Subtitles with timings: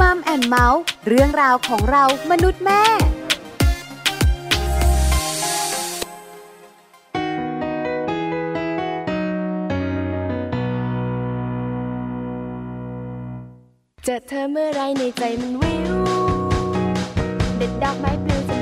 [0.00, 2.82] มัมแอนเมาส์เรื่องราวของเรามนุษย์แม่
[14.04, 15.94] เจอเธอเมื่อไรในใจมันวิว
[17.56, 18.55] เด็ดดอกไม้ปลิว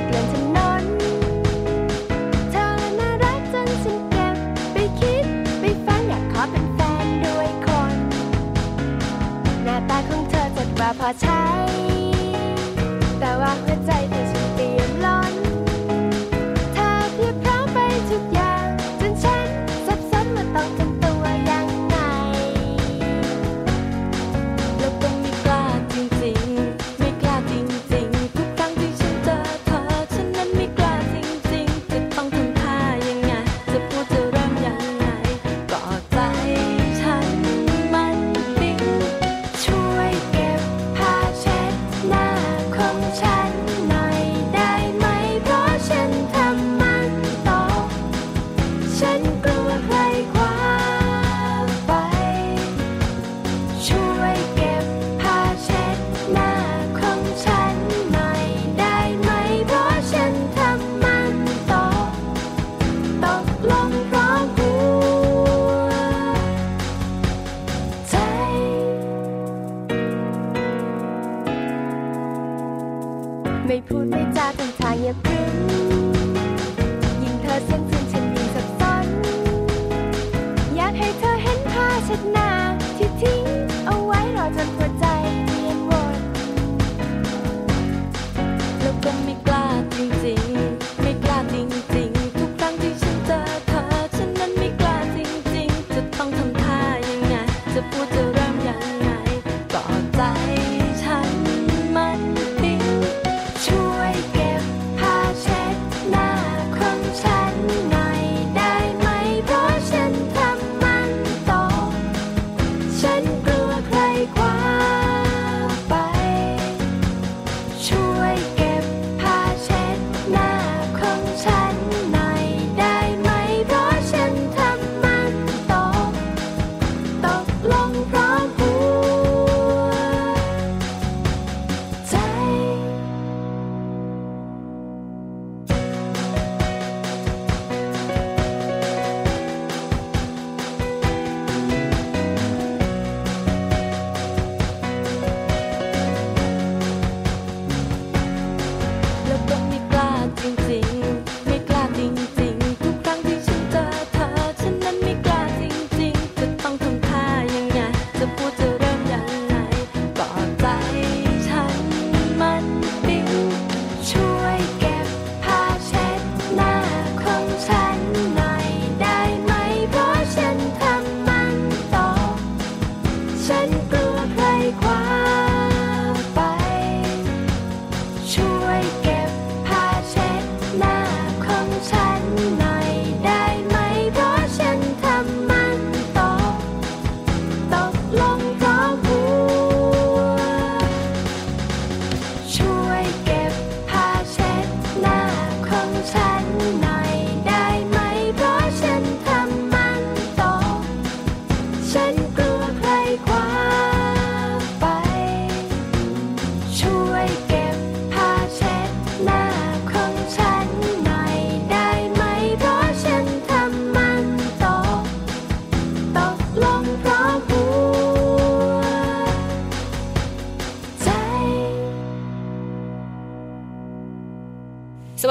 [10.79, 11.43] ว่าพอใช้
[13.19, 14.84] แต่ว่าหัวใจเธอฉันเปลี่ยน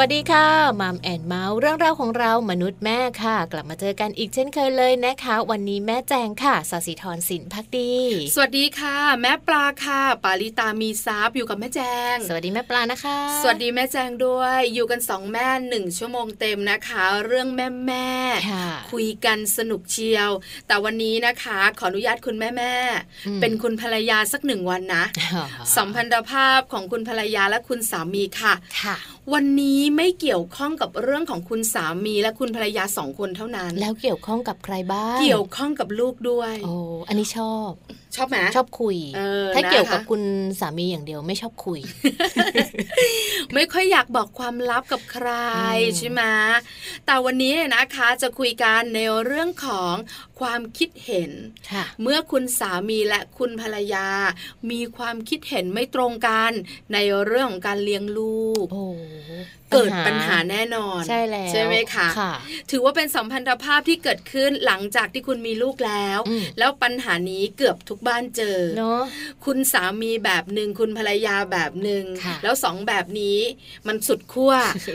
[0.06, 0.48] วัสดีค่ะ
[0.80, 7.92] มัมแอนเมาส์เรื่องราวของเรามนุษย์แม่ค่ะ กลับมาเจอกันอีกเช่นเคยเลยนะคะ วันนี้แม่แจงค่ะสศิธรสินพักดี
[8.34, 11.80] สวัสดีค่ะ แม่ปลาค่ะ ปาลิตามีซับอยู่กับแม่แจ
[12.14, 18.08] ง สวัสดีแม่ปลานะคะ สวัสดีแม่แจงด้วย อยู่กันสองแม่หนึ่งชั่วโมงเต็มนะคะ เรื่องแม่แม่
[18.92, 20.30] คุยกันสนุกเชียว
[20.66, 22.74] แต่วันนี้นะคะ ขออนุญาตคุณแม่แม่
[23.40, 25.04] เป็นคุณภรรยาสักหนึ่งวันนะ
[25.76, 28.54] สัมพันธภาพของคุณภรรยาและคุณสามีค่ะ
[29.32, 36.74] วันนี้ไม่เกี่ยวข้องกับเรื่องของคุณสามีและคุณภรรยาสองคนเท่านั้น แล้วเกี่ยวข้องกับใครบ้าง เกี่ยวข้องกับลูกด้วย โอ้
[37.08, 37.70] อันนี้ชอบ
[38.16, 40.22] ชอบไหมชอบคุยเออถ้านะคะเกี่ยวกับคุณ
[40.60, 41.80] สามีอย่างเดียวไม่ชอบคุย
[43.54, 45.28] ไม่ค่อยอยากบอกความลับกับใคร
[45.82, 46.22] อืมใช่ไหม
[47.06, 49.94] แต่วันนี้นะคะจะคุยกันในเรื่องของ
[50.40, 51.30] ความคิดเห็น
[51.70, 54.08] ค่ะเมื่อคุณสามีและคุณภรรยา
[54.70, 56.52] มีความคิดเห็นไม่ตรงกัน
[56.92, 58.84] ในเรื่องของการเลี้ยงลูกโอ้
[59.72, 62.32] เกิดปัญหาแน่นอน ใช่แล้วใช่ไหมคะค่ะ
[62.70, 69.00] ถือว่าเป็นสัมพันธภาพที่เกิดขึ้นหลังจากที่คุณมีลูกแล้วอืมแล้วปัญหานี้เกือบทุกบ้านเจอเนาะ
[69.44, 73.38] คุณสามีแบบหนึ่งคุณภรรยาแบบหนึ่งค่ะแล้วสองแบบนี้
[73.86, 74.52] มันสุดขั้ว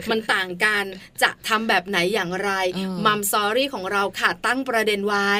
[0.10, 0.84] มันต่างกัน
[1.22, 5.32] จะทำแบบไหนอย่างไรเออมัมซอรี่ของเราค่ะตั้งประเด็นไว้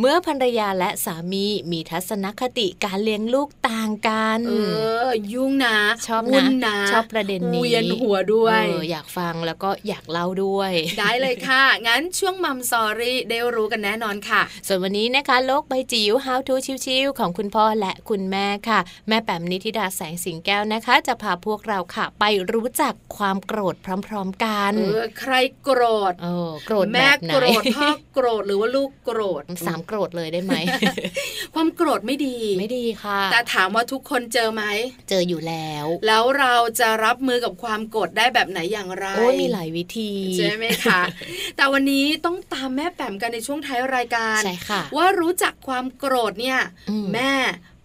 [0.00, 4.52] เมื่อภรรยาและสามีมีทัศนคติการเลี้ยงลูกต่างกันเอ
[5.06, 16.54] อยุ่งนะชอบวุ่นะนะชอบประเด็นนี้เวียนหัวด้วยเอออยากฟังแล้วก็อยากเล่าด้วย ได้เลยค่ะ งั้นช่วงมัมซอรี่ได้รู้กันแน่นอนค่ะ ส่วนวันนี้นะคะโลกใบจิ๋ว How to
[16.86, 23.74] ชิวๆของคุณพ่อและคุณแม่ค่ะ แม่แป๋มนิธิดาแสงสิงแก้วนะคะ จะพาพวกเราค่ะ ไปรู้จักความโกรธ
[24.06, 30.52] พร้อม ๆ กันเออใครโกรธเออโกรธแบแม่บไหนโกรธพ่อโกรธหรือว่าลูกโกรธสามโกรธเลยได้ไหม
[31.54, 34.64] ความโกรธไม่ดีไม่ดีค่ะ แต่ถามว่าทุกคนเจอไหม
[35.08, 41.00] เจออยู่แล้ว แล้วเราจะรับมือกับความโกรธได้แบบไหนอย่างไรโอ้ยมีหลายวิธีใช่ไหมคะ
[41.56, 46.58] แต่วันนี้ต้องตามแม่แป๋มกันในช่วงท้ายรายการใช่ค่ะว่ารู้จักความโกรธเนี่ย
[46.90, 47.32] อืมแม่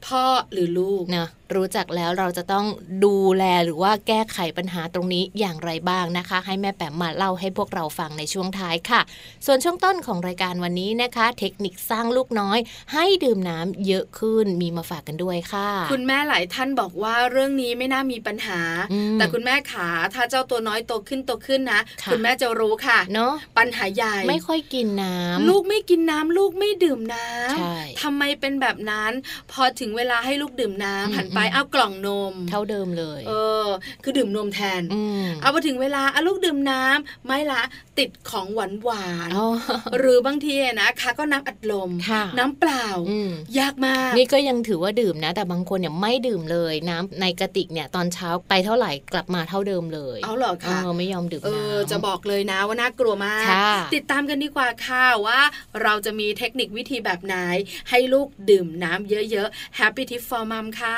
[0.07, 2.65] พ่อหรือลูกเนอะรู้จักแล้วเราจะต้อง
[3.05, 9.01] ดูแลหรือว่าแก้ไขปัญหาตรงนี้อย่างไรบ้างนะคะ ให้แม่แปมมาเล่าให้พวกเราฟังในช่วงท้ายค่ะ
[9.45, 12.59] ส่วนช่วงต้นของรายการวันนี้นะคะ เทคนิคสร้างลูกน้อย
[12.93, 18.61] ให้ดื่มน้ำเยอะขึ้นมีมาฝากกันด้วยค่ะ คุณแม่หลายท่านบอกว่าเรื่องนี้ไม่น่ามีปัญหา
[18.91, 29.11] อืมแต่คุณแม่ขาถ้าเจ้าตัวน้อยโตขึ้นโตขึ้นนะค่ะคุณแม่จะรู้ค่ะเนาะปัญหาใหญ่ไม่ค่อยกินน้ำลูกไม่กินน้ำลูกไม่ดื่มน้ใช่ำทำไมเป็นแบบนั้น
[29.51, 33.33] พอถึงเวลาให้ลูกดื่มน้ำอืมหันไปอืมเอากล่องนม เท่าเดิมเลย เอ
[33.65, 33.67] อ
[34.03, 34.81] คือดื่มนมแทน
[35.23, 37.61] มเอาพอถึงเวลาเอาลูกดื่มน้ำไม่ละ
[37.99, 39.47] ติดของหวานหวานๆอ๋อ
[39.97, 55.39] หรือบางทีอะนะคะ ก็น้ำอัดลมค่ะน้ำเปล่าอืมยากมาก นี่ก็ยังถือว่าดื่มนะ แต่บางคนเนี่ยไม่ดื่มเลย น้ำในกระติกเนี่ยตอนเช้าไปเท่าไหร่กลับมาเท่าเดิมเลยเอาเหรอคะเออไม่ยอมดื่มเอน้อจะบอกเลยนะว่าน่ากลัวมากค่ะติดตามกันดีกว่าค่ะว่า
[55.83, 57.35] เราจะมีเทคนิควิธีแบบไหน
[57.89, 60.97] ให้ลูกดื่มน้ำเยอะๆ Happy Tip for Mom ค่ะ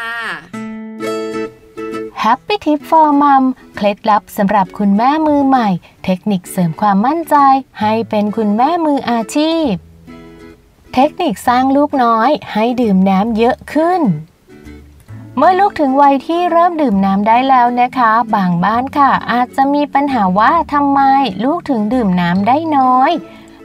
[2.24, 3.44] Happy Tip for Mom
[3.76, 5.70] เคล็ดลับสำหรับคุณแม่มือใหม่
[6.06, 7.36] เทคนิคเสริมความมั่นใจ
[7.82, 9.72] ให้เป็นคุณแม่มืออาชีพ
[10.94, 14.02] เทคนิคสร้างลูกน้อยให้ดื่มน้ำเยอะขึ้น
[15.38, 21.02] เมื่อลูกถึงวัยที่เริ่มดื่มน้ำได้แล้วนะคะ บางบ้านค่ะ อาจจะมีปัญหาว่าทำไม
[21.44, 23.12] ลูกถึงดื่มน้ำได้น้อย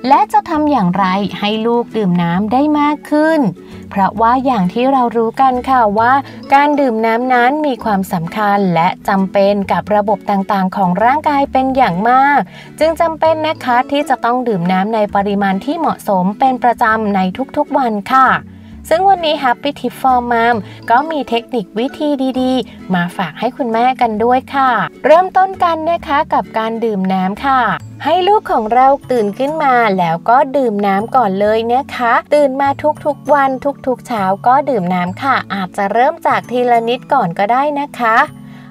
[0.08, 1.04] และจะทำอย่างไร
[1.38, 3.40] ให้ลูกดื่มน้ำได้มากขึ้น
[3.90, 6.12] เพราะว่าอย่างที่เรารู้กันค่ะว่า
[6.54, 12.40] การดื่มน้ำนั้นมีความสำคัญและจำเป็นกับระบบต่างๆ ของร่างกายเป็นอย่างมาก
[12.78, 17.20] จึงจำเป็นนะคะที่จะต้องดื่มน้ำในปริมาณที่เหมาะสมเป็นประจำใน
[17.56, 18.28] ทุกๆวันค่ะ
[18.88, 20.56] ซึ่งวันนี้ Happy Tip for Mom
[20.90, 22.08] ก็มีเทคนิควิธี
[22.40, 24.70] ดีๆ มาฝากให้คุณแม่กันด้วยค่ะ
[25.04, 27.60] เริ่มต้นกันนะคะกับการดื่มน้ำค่ะ
[28.04, 32.68] ให้ลูกของเราตื่นขึ้นมาแล้วก็ดื่มน้ำก่อนเลยนะคะ ตื่นมา
[33.04, 33.50] ทุกๆวัน
[33.86, 38.16] ทุกๆเช้าก็ดื่มน้ำค่ะ อาจจะเริ่มจากทีละนิดก่อนก็ได้นะคะ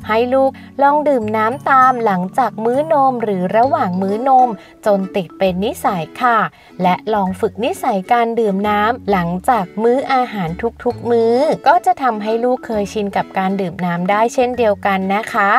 [0.08, 0.52] ให้ลูก
[0.82, 4.50] ลองดื่มน้ำตามหลังจากมื้อนมหรือระหว่างมื้อนม
[4.86, 6.40] จนติดเป็นนิสัยค่ะ
[6.82, 10.50] และลองฝึกนิสัยการดื่มน้ำหลังจากมื้ออาหาร
[10.84, 11.36] ทุกๆ มื้อ
[11.68, 15.52] ก็จะทำให้ลูกเคยชินกับการดื่มน้ำได้เช่นเดียวกันนะคะ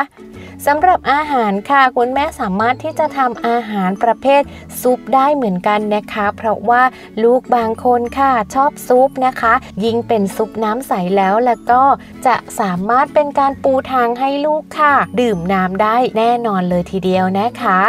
[0.67, 4.41] สำหรับอาหารค่ะ คุณแม่สามารถที่จะทำอาหารประเภท
[4.81, 6.83] ซุปได้เหมือนกันนะคะ เพราะว่า
[7.23, 11.81] ลูกบางคนค่ะชอบซุปนะคะ ยิ่งเป็นซุปน้ำใสแล้วแล้วก็
[12.27, 17.79] จะสามารถเป็นการปูทางให้ลูกค่ะ ดื่มน้ำได้แน่นอนเลยทีเดียวนะคะ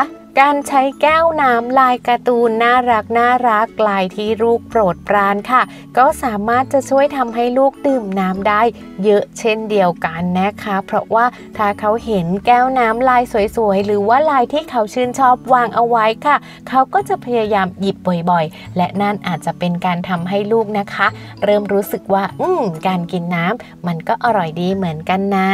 [0.40, 5.62] การใช้แก้วน้ำลายการ์ตูนน่ารักน่ารักลายที่ลูกโปรดปรานค่ะ
[5.99, 8.62] ก็สามารถจะช่วยทำให้ลูกดื่มน้ำได้
[9.04, 11.26] เยอะเช่นเดียวกันนะคะ เพราะว่า
[11.57, 13.23] ถ้าเขาเห็นแก้วน้ำลาย
[13.57, 16.37] สวยๆ หรือว่าลายที่เขาชื่นชอบวางเอาไว้ค่ะ
[16.69, 17.97] เขาก็จะพยายามหยิบ
[18.30, 21.07] บ่อยๆ และนั่นอาจจะเป็นการทำให้ลูกนะคะ
[21.45, 25.50] เริ่มรู้สึกว่า อืมการกินน้ำมันก็อร่อยดีเหมือนกันนะ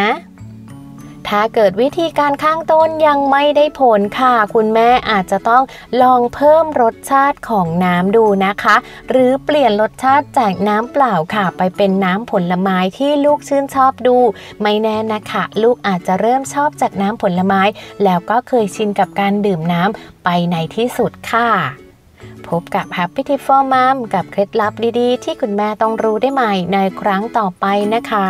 [1.28, 5.62] ถ้าเกิดวิธีการข้างต้นยังไม่ได้ผลค่ะ คุณแม่อาจจะต้อง
[6.02, 8.76] ลองเพิ่มรสชาติของน้ำดูนะคะ
[9.10, 14.16] หรือเปลี่ยนรสชาติจากน้ำเปล่าค่ะ ไปเป็นน้ำผลไม้ที่ลูกชื่นชอบดู
[14.62, 17.62] ไม่แน่นะคะ ลูกอาจจะเริ่มชอบจากน้ำผลไม้
[18.04, 21.50] แล้วก็เคยชินกับการดื่มน้ำไปในที่สุดค่ะ
[22.48, 27.64] พบกับ Happy Tip for Mom กับเคล็ดลับดีๆ ที่คุณแม่ต้องรู้ได้ใหม่ในครั้งต่อไป
[27.94, 28.28] นะคะ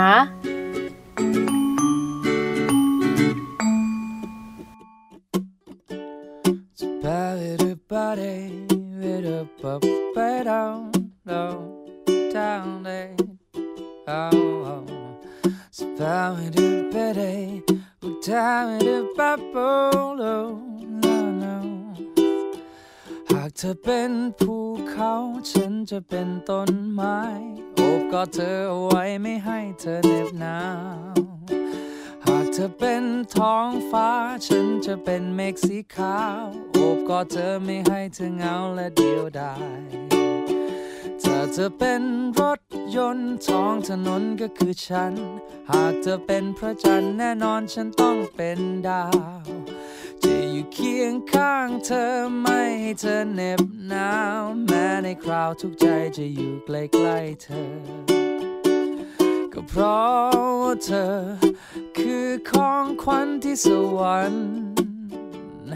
[7.37, 8.49] Ba-da-ba-day,
[8.97, 10.88] ba-da-ba-ba-dum,
[11.28, 11.59] dum,
[12.33, 13.12] down day.
[14.09, 14.33] Oh,
[14.73, 14.85] oh.
[15.99, 17.61] Ba-da-ba-day,
[18.40, 19.71] ba-da-ba-ba-bo,
[20.16, 20.37] no,
[21.43, 21.57] no.
[23.31, 24.55] หากเธอเป็นภู
[24.90, 25.12] เขา
[25.50, 27.21] ฉันจะเป็นต้นไม้
[27.75, 30.59] โอบกอดเธอเอาไว้ไม่ให้เธอเหน็บหนา
[31.14, 31.26] ว
[32.59, 34.11] ธอเป็นท้องฟ้า
[34.47, 39.83] ฉันจะเป็นเมฆสีขาว โอบกอดเธอไม่ให้เธอเหงาและเดียวดาย
[41.23, 42.03] ถ้าเธอเป็น
[42.39, 42.61] รถ
[42.97, 45.13] ยนต์ท้องถนนก็คือฉัน
[45.71, 48.59] หากเธอเป็นพระจันทร์แน่นอนฉันต้องเป็น
[48.89, 49.39] ดาว
[50.23, 52.05] จะอยู่เคียงข้างเธอ
[52.41, 55.87] ไม่ให้เธอเหน็บหนาวแม้ในคราวทุกใจ
[56.17, 57.67] จะอยู่ใกล้ๆเธอ
[59.53, 60.36] ก็เพราะ
[60.85, 61.13] เธอ
[61.99, 63.67] คือของขวัญที่ส
[63.99, 64.47] วรรค์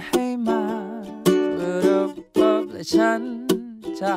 [0.07, 0.63] ให้มา
[1.55, 3.23] เปิดอบและฉัน
[4.01, 4.17] จะ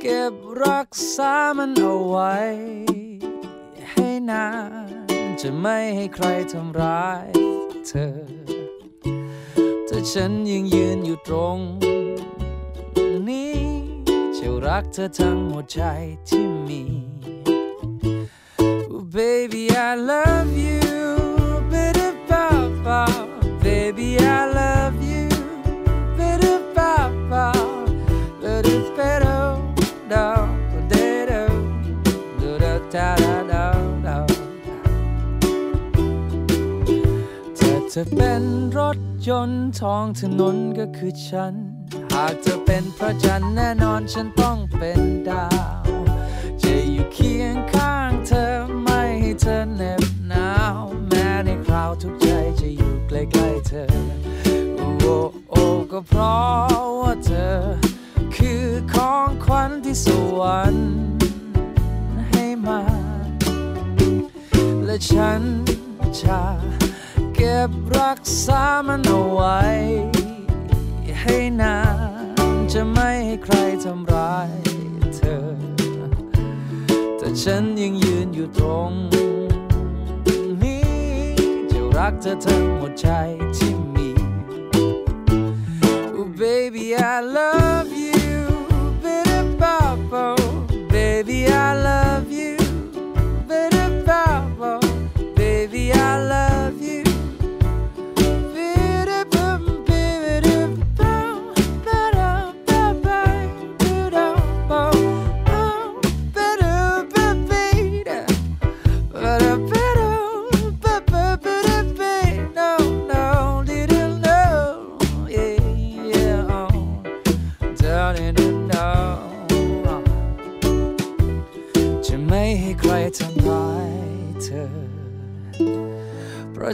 [0.00, 0.32] เก็บ
[0.64, 2.36] รักษามันเอาไว้
[3.92, 4.46] ให้นา
[4.86, 7.26] น จะไม่ให้ใครทำร้าย
[7.88, 8.12] เธอ
[9.86, 11.58] แต่ฉันยังยืนอยู่ตรง
[13.28, 13.58] นี้
[14.36, 15.80] จะรักเธอทั้งหัวใจ
[16.28, 16.82] ที่มี
[19.18, 20.80] baby, I love you.
[21.72, 23.28] Bit about bop,
[23.60, 25.26] baby, I love you.
[26.16, 27.88] Bit about bop,
[28.40, 29.40] but it's better,
[30.12, 30.26] no,
[30.72, 31.42] potato,
[32.40, 33.64] do da da da da
[34.06, 34.16] da.
[37.58, 38.42] ถ้าเธอเป็น
[38.78, 38.98] รถ
[39.28, 41.54] ยนต์ท้องถนนก็คือฉัน
[42.12, 45.46] หากเธอเป็นพระจันทร์แน่นอนฉันต้องเป็นดา
[45.82, 45.86] ว
[46.62, 48.87] จะอยู่เคียงข้างเธอ
[49.40, 52.28] เธอเหน็บหนาวแม้ในคราวทุกใจ
[52.60, 53.86] จะอยู่ใกล้ๆเธอ
[54.76, 55.16] โอ้
[55.50, 57.56] โอ้ก็เพราะว่าเธอ
[58.34, 60.06] คือของขวัญที่ส
[60.38, 60.90] วรรค์
[62.30, 62.80] ให้มา
[64.84, 65.42] และฉัน
[66.20, 66.42] จะ
[67.34, 69.58] เก็บรักษามันเอาไว้
[71.20, 71.78] ให้นา
[72.50, 73.54] นจะไม่ให้ใคร
[73.84, 74.50] ทำร้าย
[75.16, 75.42] เธอ
[77.16, 78.92] แต่ฉันยังยืนอยู่ตรง
[82.08, 83.06] รักเธอทั้งหมดใจ
[83.56, 84.08] ที่มี
[86.16, 87.97] Oh baby I love you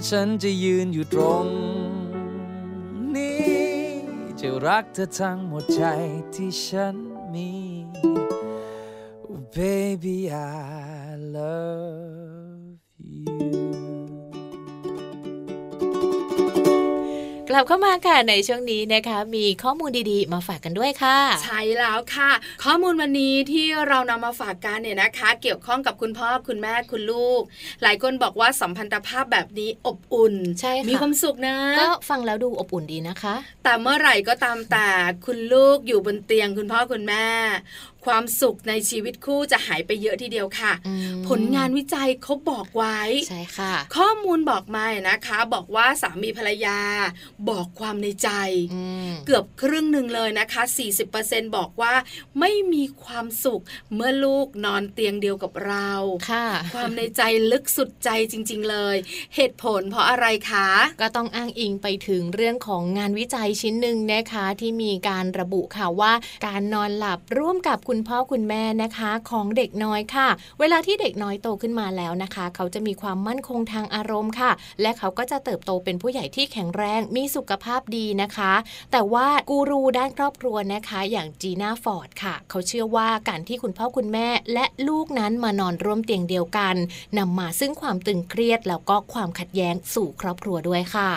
[0.08, 1.46] ฉันจะยืนอยู่ตรง
[3.14, 3.54] นี้
[4.40, 5.82] จะรักเธอทั้งหมดใจ
[6.34, 6.96] ที่ฉัน
[7.32, 7.50] มี
[9.26, 12.03] Oh, baby I love
[17.54, 22.30] ลับเข้ามาค่ะในช่วงนี้นะคะ มีข้อมูลดีๆ มาฝากกันด้วยค่ะ ใช่แล้วค่ะ
[22.64, 27.42] ข้อมูลวันนี้ที่เรานำมาฝากกันเนี่ยนะคะ เกี่ยวข้องกับคุณพ่อคุณแม่คุณลูก
[27.82, 33.34] หลายคนบอกว่าสัมพันธภาพแบบนี้อบอุ่นใช่ค่ะมีความสุขนะก็ฟังแล้วดูอบอุ่นดีนะคะ
[33.64, 34.88] แต่เมื่อไหร่ก็ตามแต่
[35.26, 37.26] คุณลูกอยู่บนเตียงคุณพ่อคุณแม่
[38.06, 46.78] ความสุขในชีวิตคู่จะหายไปเยอะทีเดียวค่ะอืมผลงานวิจัยเขาบอกไว้ใช่ค่ะ ข้อมูลบอกมานะคะ บอกว่าสามีภรรยา
[47.50, 48.30] บอกความในใจ
[48.74, 50.62] อืมเกือบครึ่งหนึ่งเลยนะคะ
[51.10, 51.94] 40%บอกว่า
[52.40, 53.62] ไม่มีความสุข
[53.94, 55.90] เมื่อลูกนอนเตียงเดียวกับเรา
[56.30, 58.96] ค่ะ ความในใจลึกสุดใจจริง ๆ เลย
[59.34, 60.68] เหตุผลเพราะอะไรคะ
[61.00, 66.12] ก็ต้องอ้างอิงไปถึงเรื่องของงานวิจัยชิ้นหนึ่งนะคะที่มีการระบุค่ะว่า
[66.46, 70.28] การนอนหลับร่วมกับคุณคุณพ่อคุณแม่นะคะของเด็กน้อยค่ะ
[70.60, 78.52] เวลาที่เด็กน้อยโตขึ้นมาแล้วนะคะ เขาจะมีความมั่นคงทางอารมณ์ค่ะ และเขาก็จะเติบโตเป็นผู้ใหญ่ที่แข็งแรงมีสุขภาพดีนะคะ
[78.92, 86.74] แต่ว่ากูรูด้านครอบครัวนะคะ อย่างจีน่าฟอร์ดค่ะ เขาเชื่อว่าการที่คุณพ่อคุณแม่และลูกนั้นมานอนร่วมเตียงเดียวกัน
[87.18, 91.10] นำมาซึ่งความตึงเครียดแล้วก็ความขัดแย้งสู่ครอบครัวด้วยค่ะ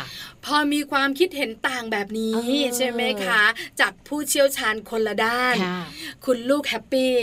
[0.45, 3.43] พอมีความคิดเห็นต่างแบบนี้เออใช่ไหมคะ
[3.79, 5.79] จากผู้เชี่ยวชาญคนละด้านค่ะ
[6.25, 7.13] คุณลูกแฮปปี้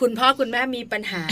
[0.00, 1.22] คุณพ่อคุณแม่มีปัญหา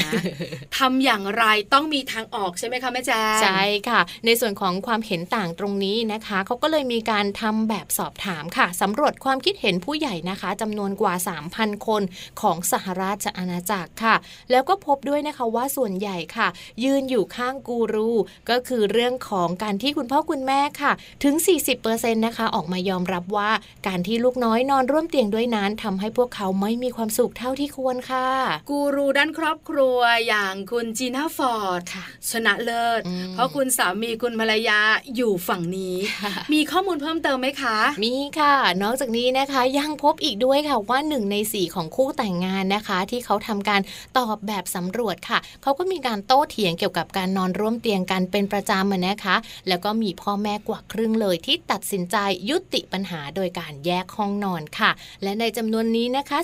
[0.79, 1.45] ทำอย่างไร
[1.75, 11.15] ต้องมีทางออกใช่ไหมคะแม่แจ้งใช่ค่ะ ในส่วนของความเห็นต่างตรงนี้นะคะเขาก็เลยมีการทำแบบสอบถามค่ะสำรวจความคิดเห็นผู้ใหญ่นะคะจำนวนกว่า
[11.51, 12.03] 3,000 คน
[12.41, 14.15] ของสหราชอาณาจักรค่ะ
[14.51, 16.49] แล้วก็พบด้วยนะคะว่าส่วนใหญ่ค่ะ
[16.85, 18.11] ยืนอยู่ข้างกูรู
[18.51, 20.93] ก็คือเรื่องของการที่คุณพ่อคุณแม่ค่ะ
[21.25, 21.35] ถึง
[21.77, 23.51] 40%นะคะออกมายอมรับว่า
[23.87, 28.29] การที่ลูกน้อยนอนร่วมเตียงด้วยนั้นทำให้พวกเขาไม่มีความสุขเท่าที่ควรค่ะ
[28.71, 34.81] กูรูด้านครอบครัวอย่างคุณจีน่าฟอร์ดค่ะชนะเลิศอืมเพราะคุณสามีคุณภรรยา
[35.17, 43.81] อยู่ฝั่งนี้ค่ะมีข้อมูลเพิ่มเติมไหมคะ มีค่ะ นอกจากนี้นะคะยังพบอีกด้วยค่ะว่าหนึ่งในสี่ของคู่แต่งงานนะคะ ที่เขาทำการ
[44.19, 49.37] ตอบแบบสำรวจค่ะ เขาก็มีการโต้เถียงเกี่ยวกับการนอนร่วมเตียงกันเป็นประจำอะนะคะ
[49.69, 52.17] แล้วก็มีพ่อแม่กว่าครึ่งเลยที่ตัดสินใจ
[52.51, 54.91] ยุติปัญหาโดยการแยกห้องนอนค่ะ
[55.23, 56.39] และในจำนวนนี้นะคะ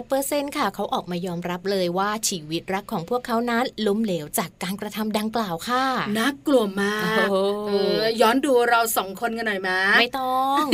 [0.00, 5.84] 48%ค่ะเขาออกมายอมรับเลยว่าชีวิตรักของพวกเขานั้นล้มเหลวจากการกระทำดังกล่าวค่ะ
[6.18, 10.64] น่ากลัวมากโอ้เออย้อนดูเราสองคนกันหน่อยมะไม่ต้อง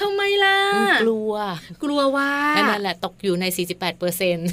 [0.00, 0.58] ทำไมล่ะ
[1.02, 1.32] กลัว
[1.82, 4.48] กลัวว่านั่นแหละตกอยู่ใน 48%เปอร์เซ็นต์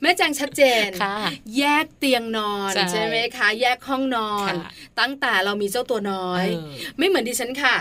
[0.00, 1.18] แม่แจงชัดเจนค่ะ
[1.58, 4.70] แยกเตียงนอนใช่ใช่ไหมคะ แยกห้องนอนค่ะ
[5.00, 7.76] ตั้งแต่เรามีเจ้าตัวน้อยเออไม่เหมือนดิฉันค่ะ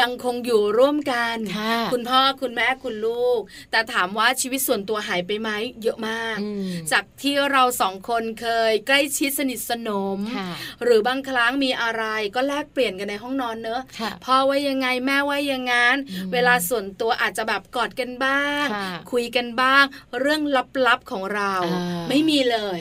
[0.00, 5.50] ยังคงอยู่ร่วมกันค่ะคุณพ่อคุณแม่คุณลูก แต่ถามว่าชีวิตส่วนตัวหายไปไหม
[5.82, 10.50] เยอะมากอืมจากที่เราสองคนเคย ใกล้ชิดสนิทสนมค่ะ
[10.84, 19.84] หรือบางครั้งมีอะไรก็แลกเปลี่ยนกันในห้องนอนเนอะค่ะพ่อว่ายังไงแม่ว่ายังงั้นอืมเวลาส่วนตัวอาจจะแบบกอดกันบ้างค่ะคุยกันบ้าง
[20.20, 20.42] เรื่อง
[20.86, 22.80] ลับๆของเราอ่าไม่มีเลย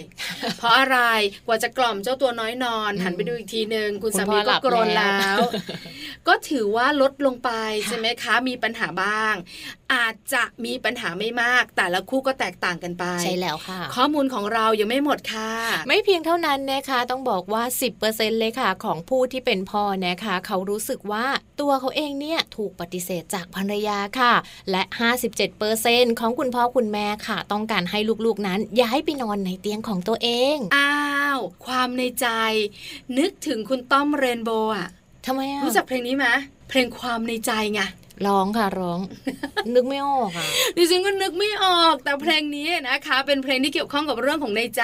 [0.57, 1.00] เพราะอะไร
[1.48, 5.39] กว่าจะกล่อมเจ้าตัวน้อยนอน หันไปดูอีกทีหนึ่งคุณคุณสาพ่มีอหลัก็บกรนแล้แล้วว
[6.27, 7.51] ก็ถือว่าลดลงไป
[7.88, 9.36] ใช่ไหมคะมีปัญหาบ้าง
[9.93, 15.51] อาจจะมีปัญหาไม่มากแต่ละคู่ก็แตกต่างกันไป ใช่แล้วค่ะ ข้อมูลของเรายังไม่หมดค่ะ
[15.88, 17.63] ไม่เพียงเท่านั้นนะคะ ต้องบอกว่า
[18.01, 21.25] 10%เลยค่ะ ของผู้ที่เป็นพ่อนะคะ เขารู้สึกว่า
[21.59, 24.33] ตัวเขาเองเนี่ยถูกปฏิเสธจากภรรยาค่ะ
[24.71, 24.83] และ
[25.51, 30.95] 57%ของคุณพ่อคุณแม่ค่ะ ต้องการให้ลูกๆนั้นย้ายไปนอนในเตียงของตัวเอง อ้า
[31.36, 32.27] ว ความในใจ
[33.17, 34.88] นึกถึงคุณต้อมเรนโบว์อะ
[35.25, 36.27] ทำไมอะรู้จักเพลงนี้ไหม
[36.69, 37.82] เพลงความในใจไง
[38.25, 38.99] ร้องค่ะร้อง
[39.75, 40.45] นึกไม่ออกอะ
[40.77, 44.84] ดิฉันก็นึกไม่ออกแต่เพลงนี้นะคะ เป็นเพลงที่เกี่ยวข้องกับเรื่องของในใจ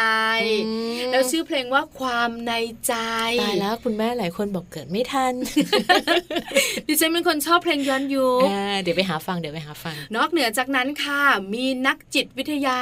[0.65, 2.54] อืมแล้วชื่อเพลงว่าความใน
[2.88, 2.96] ใจ
[3.41, 5.34] ตายแล้วคุณแม่หลายคนบอกเกิดไม่ทัน
[6.88, 12.80] ดิฉันเป็นคนชอบเพลงย้อนยุคอ่าเดี๋ยวไปหาฟังเดี๋ยวไปหาฟัง นอกเหนือจากนั้นค่ะ มีนักจิตวิทยา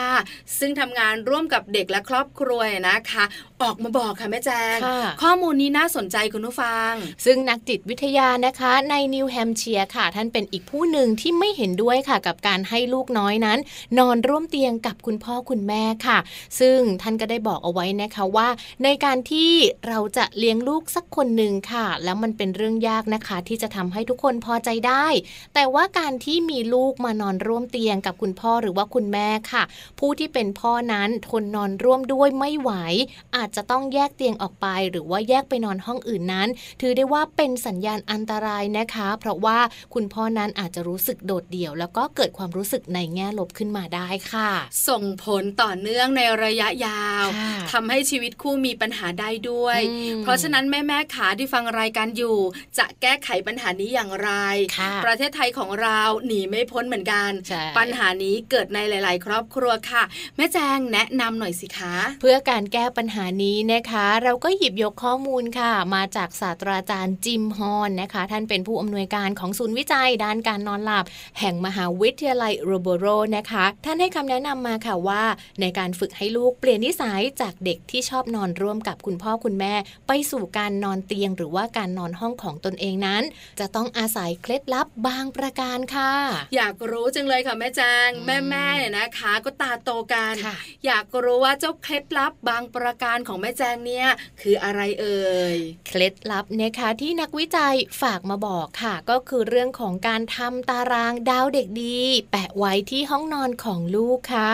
[0.59, 3.23] ซึ่งทำงานร่วมกับเด็กและครอบครัวนะคะ
[3.63, 6.91] ออกมาบอกค่ะแม่แจงค่ะข้อมูลนี้น่าสนใจคุณผู้ฟัง
[7.25, 13.59] ซึ่งนักจิตวิทยานะคะ ในนิวแฮมเชียร์ค่ะ ท่านเป็นอีกผู้หนึ่งที่ไม่เห็นด้วยค่ะ กับการให้ลูกน้อยนั้น
[13.97, 16.17] นอนร่วมเตียงกับคุณพ่อคุณแม่ค่ะ
[16.59, 18.49] ซึ่งท่านก็ได้บอกเอาไว้นะคะว่า
[18.83, 19.51] ในการที่
[19.87, 25.07] เราจะเลี้ยงลูกสักคนหนึ่งค่ะ แล้วมันเป็นเรื่องยากนะคะ ที่จะทำให้ทุกคนพอใจได้
[25.53, 29.63] แต่ว่าการที่มีลูกมานอนร่วมเตียงกับคุณพ่อหรือว่าคุณแม่ค่ะ
[29.99, 32.71] ผู้ที่เป็นพ่อนั้นทนนอนร่วมด้วยไม่ไหว
[33.35, 36.47] อาจจะต้องแยกเตียงออกไป หรือว่าแยกไปนอนห้องอื่นนั้น
[36.81, 39.59] ถือได้ว่าเป็นสัญญาณอันตรายนะคะ เพราะว่า
[39.93, 44.51] คุณพ่อนั้นอาจจะรู้สึกโดดเดี่ยว แล้วก็เกิดความรู้สึกในแง่ลบขึ้นมาได้ค่ะ
[44.89, 52.37] ส่งผลต่อเนื่องในระยะยาวค่ะทำให้ชีวิตคู่มีปัญหาได้ด้วยอืมเพราะฉะนั้นแม่แม่ๆขาที่ฟังรายการอยู่
[52.77, 54.31] จะแก้ไขปัญหานี้อย่างไร
[54.77, 60.03] ค่ะประเทศไทยของเราหนีไม่พ้นเหมือนกันใช่ปัญหานี้เกิดในหลาย ๆ ครอบครัวค่ะ
[60.37, 71.05] แม่แจงแนะนำหน่อยสิคะ เพื่อการแก้ปัญหานี้นะคะ เราก็หยิบยกข้อมูลค่ะ มาจากศาสตราจารย์จิมฮอนนะคะ ท่านเป็นผู้อำนวยการของศูนย์วิจัยด้านการนอนหลับ
[71.39, 73.05] แห่งมหาวิทยาลัยโรโบโร
[73.37, 75.23] นะคะ ท่านให้คำแนะนำมาค่ะว่า
[75.61, 79.73] ในการฝึกให้ลูกเปลี่ยนนิสัยจากเด็กที่ชอบนอนร่วมกับคุณพ่อคุณแม่
[80.07, 83.23] ไปสู่การนอนเตียง หรือว่าการนอนห้องของตนเองนั้น
[83.59, 86.13] จะต้องอาศัยเคล็ดลับบางประการค่ะ
[86.55, 94.07] อยากรู้จังเลยค่ะแม่แจงอืมแม่แม่ๆเนี่ยนะคะก็ตาโตกันค่ะอยากรู้ว่าเจ้าเคล็ดลับบางประการของแม่แจงเนี่ย
[94.41, 95.57] คืออะไรเอ่ย
[95.87, 101.99] เคล็ดลับนะคะที่นักวิจัยฝากมาบอกค่ะ ก็คือเรื่องของกการทำตารางดาวเด็กดี
[102.31, 104.53] แปะไว้ที่ห้องนอนของลูกค่ะ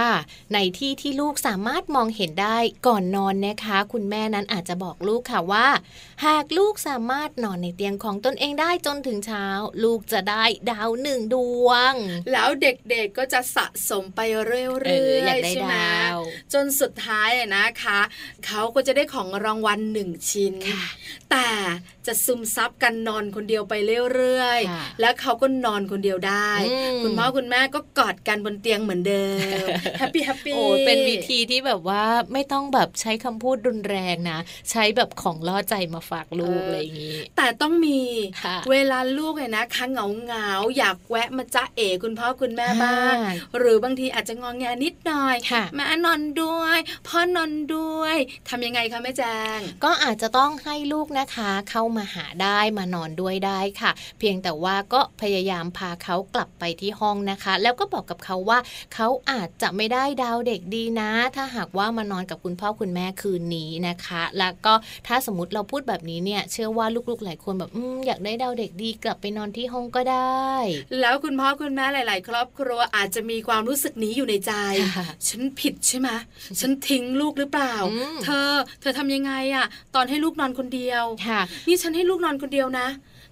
[0.53, 5.67] ในที่ที่ลูกสามารถมองเห็นได้ก่อนนอนนะคะ คุณแม่นั้นอาจจะบอกลูกค่ะว่า
[6.25, 9.45] หากลูกสามารถนอนในเตียงของตนเองได้จนถึงเช้า
[9.83, 11.93] ลูกจะได้ดาวหนึ่งดวง
[12.31, 16.17] แล้วเด็กๆก็จะสะสมไปเรื่อยๆเอออยากได้ๆใช่ไหมดาว
[16.53, 17.99] จนสุดท้ายอะนะคะ
[18.45, 20.85] เขาก็จะได้ของรางวัลหนึ่งชิ้นค่ะ
[21.31, 21.49] แต่
[22.07, 23.73] จะซึมซับกันนอนคนเดียวไป
[24.13, 29.25] เรื่อยๆค่ะแล้วเขาก็นอนคนเดียวได้อืมคุณพ่อคุณแม่ก็กอดกันบนเตียงเหมือนเดิ
[29.63, 29.67] ม
[29.99, 34.39] happy happy โอ้เป็นวิธีที่แบบว่าไม่ต้องแบบใช้คำพูดรุนแรงนะ
[34.71, 37.99] ใช้แบบของล่อใจมาฝากลูกอะไรอย่างนี้ แต่ต้องมี
[38.43, 48.15] ค่ะเวลาลูกเนี่ยนะคะเหงาเหงาๆอยากแวะมาจ้าเอ๋คุณพ่อคุณแม่บ้างอ่าหรือบางทีอาจจะงองแงนิดหน่อยค่ะแม่นอนด้วยพ่อนอนด้วย
[48.49, 49.23] ทำยังไงคะแม่แจ
[49.57, 58.59] งก็อาจจะต้องให้ลูกนะคะเข้ามาหาได้มานอนด้วยได้ค่ะ เพียงแต่ว่าก็พยายามพาเขากลับไปที่ห้องนะคะ แล้วก็บอกกับเขาว่า
[58.93, 64.73] เขาอาจจะไม่ได้ดาวเด็กดีนะ ถ้าหากว่ามานอนกับคุณพ่อคุณแม่คืนนี้นะคะ แล้วก็
[65.07, 70.47] ถ้าสมมติเราพูดแบบนี้เนี่ย เชื่อว่าลูกๆหลายคนแบบอมอยากได้ดาวเด็กดีกลับไปนอนที่ห้องก็ได้
[70.99, 74.53] แล้วคุณพ่อคุณแม่หลาย ๆ ครอบครัวอาจจะมีความรู้สึกนี้อยู่ในใจ
[74.95, 76.09] ค่ะฉันผิดใช่ไหม
[76.59, 82.87] ฉันทิ้งลูกหรือเปล่าอืมเธอ เธอทำยังไงอะตอนให้ลูกนอนคนเดียวค่ะนี่ฉันให้ลูกนอนคนเดียวนะ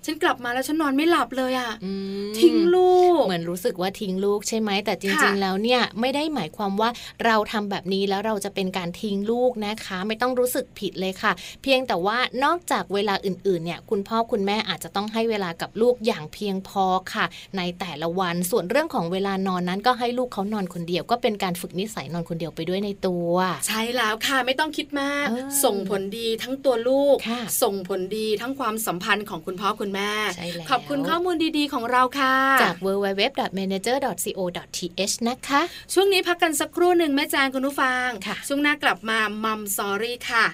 [0.06, 1.92] ฉันกลับมาแล้วฉันนอนไม่หลับเลยอะอื
[2.26, 6.90] มทิ้งลูก เหมือนรู้สึกว่าทิ้งลูกใช่ไหมแต่จริงค่ะๆแล้วเนี่ยไม่ได้หมายความว่า
[7.26, 17.26] เราทำแบบนี้แล้วเราจะเป็นการทิ้งลูกนะคะ ไม่ต้องรู้สึกผิดเลยค่ะ เพียงแต่ว่านอกจากเวลาอื่น ๆ เนี่ย คุณพ่อคุณแม่อาจจะต้องให้เวลากับลูกอย่างเพียงพอค่ะ
[17.58, 23.34] ในแต่ละวันส่วนเรื่องของเวลานอนนั้นก็ให้ลูกเขานอนคนเดียว ก็เป็นการฝึกนิสัยนอนคนเดียวไปด้วยในตัว
[23.68, 35.62] ใช่แล้วค่ะไม่ต้องคิดมากเออส่งผลดีทั้งตัวลูกค่ะส่งผลดีทั้งความสัมพันธ์ของคุณพ่อคุณแม่ใช่แล้วขอบคุณข้อมูลดีๆของเราค่ะ จาก www.manager.co.th นะคะ
[35.94, 40.46] ช่วงนี้พักกันสักครู่หนึ่งแม่แจงคุณผู้ฟังค่ะ ช่วงหน้ากลับมามัมซอรี่ค่ะ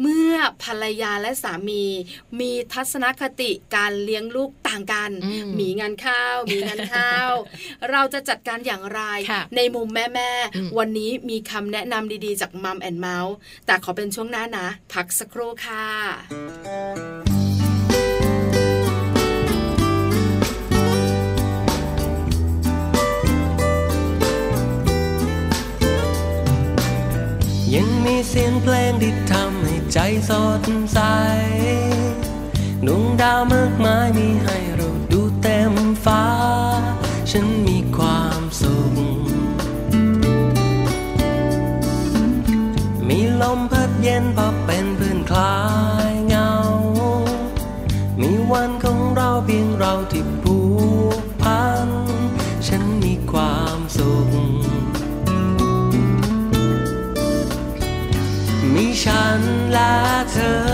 [0.00, 1.84] เมื่อภรรยาและสามี
[2.40, 7.30] มีทัศนคติการเลี้ยงลูกต่างกันอืมมีงานข้าว มีงานข้าว
[7.90, 13.34] เราจะจัดการอย่างไรค่ะในมุมแม่อืมๆวันนี้มีคำแนะนำดีๆ จากมัมแอนเมาส์
[13.66, 15.86] แต่ขอเป็นช่วงหน้านะ พักสักครู่ค่ะ
[28.28, 30.98] เสียงเพลงที่ทำให้ใจสดใส
[32.86, 36.24] ดวงดาวมากมายมีให้เราดูเต็มฟ้า
[37.30, 38.94] ฉันมีความสุข
[43.08, 45.58] มีลมพัดเย็นพอเป็นเพื่อนคลา
[46.10, 46.50] ยเหงา
[48.20, 50.58] มีวันของเราเพียงเราที่ผู
[51.18, 51.73] กพันฉัน
[60.44, 60.73] เธอ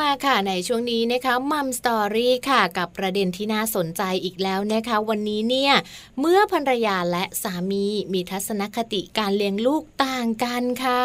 [0.00, 5.72] มาค่ะในช่วงนี้นะคะมัมสตอรี่ค่ะกับประเด็นที่น่าสนใจอีกแล้วนะคะ วันนี้เนี่ย
[6.20, 11.04] เมื่อภรรยาและสามีมีทัศนคติการเลี้ยงลูกต่างกันค่ะ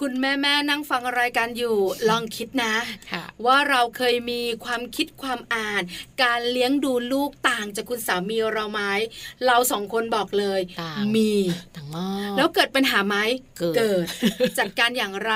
[0.00, 1.76] คุณแม่แม่ๆนั่งฟังรายการอยู่
[2.08, 2.74] ลองคิดนะ
[3.12, 5.82] ค่ะว่าเราเคยมีความคิดความอ่าน
[6.22, 8.80] การเลี้ยงดูลูกต่างจากคุณสามีเราไหม
[9.46, 11.32] เราสองคนบอกเลยต่างมี
[11.76, 13.16] ต่างมากแล้วเกิดปัญหาไหม
[13.58, 14.06] เกิด
[14.48, 15.32] ดจัดการอย่างไร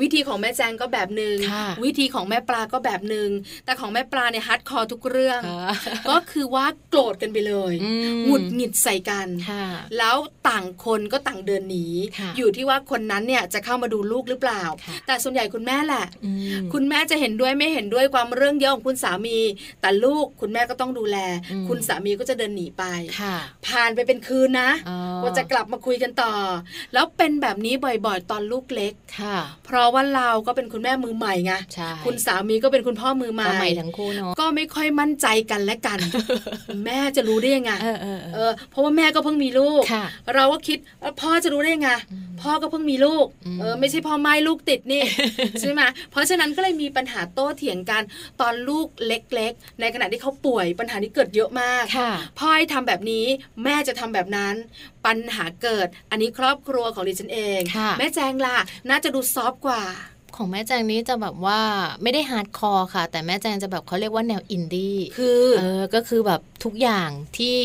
[0.00, 3.28] วิธีของแม่แจงก็แบบหนึ่งค่ะวิธีของแม่ปลาก็แบบหนึ่ง
[3.64, 5.72] แต่ของแม่ปลาเนี่ยฮัดคอร์ทุกเรื่องค่ะ
[6.10, 9.64] ก็คือว่าโกรธกันไปเลยอืมหงุดหงิดใส่กันค่ะ
[9.98, 10.16] แล้ว
[10.48, 11.86] ต่างคนก็ต่างเดินหนี
[12.18, 16.30] ค่ะอยู่ที่ว่าคนนั้นเนี่ยจะเข้ามาดูลูกหรือเปล่าค่ะแต่ส่วนใหญ่คุณแม่แหละอื
[16.62, 19.38] มคุณแม่จะเห็นด้วยไม่เห็นด้วยความเรื่องเยอะของคุณสามี
[19.80, 21.18] แต่ลูกคุณแม่ก็ต้องดูแล
[21.52, 22.84] อืมคุณสามีก็จะเดินหนีไป
[23.20, 26.34] ค่ะผ่านไปเป็นคืนนะอ๋อว่าจะกลับมาคุยกันต่อ
[26.92, 35.98] แล้วเป็นแบบนี้บ่อยๆ ตอนลูกเล็กค่ะเพราะว่าเราก็เป็นคุณแม่มือใหม่ไงใช่คุณสามีก็เป็นคุณพ่อมือใหม่ก็ใหม่ทั้งคู่เนาะก็ไม่ค่อยมั่นใจกันและกัน
[36.84, 40.04] แม่จะรู้ได้ยังไงเออเออเอเอออเพราะว่าแม่ก็เพิ่งมีลูกค่ะ
[40.34, 41.90] เราก็คิดว่าพ่อจะรู้ได้ยังไง
[42.42, 45.02] พ่อก็เพิ่งมีลูกอืมเออไม่ใช่พ่อไม่ลูกติดนี่
[45.60, 48.02] ใช่ไหมเพราะฉะนั้นก็เลยมีปัญหาโต้เถียงกัน
[48.40, 53.26] ตอนลูกเล็ก ๆ ในขณะที่เขาป่วยปัญหานี้เกิดเยอะมากค่ะพ่อให้ทำแบบนี้
[53.64, 54.54] แม่จะทำแบบนั้น
[55.06, 58.56] ปัญหาเกิด อันนี้ครอบครัวของดิฉันเองค่ะแม่แจงล่ะ
[58.90, 59.82] น่าจะดู soft กว่า
[60.36, 61.60] ของแม่แจงนี้จะแบบว่า
[62.02, 67.56] ไม่ได้ hardcore ค่ะ แต่แม่แจงจะแบบเขาเรียกว่าแนวอินดี้คือเออก็คือแบบทุกอย่างที่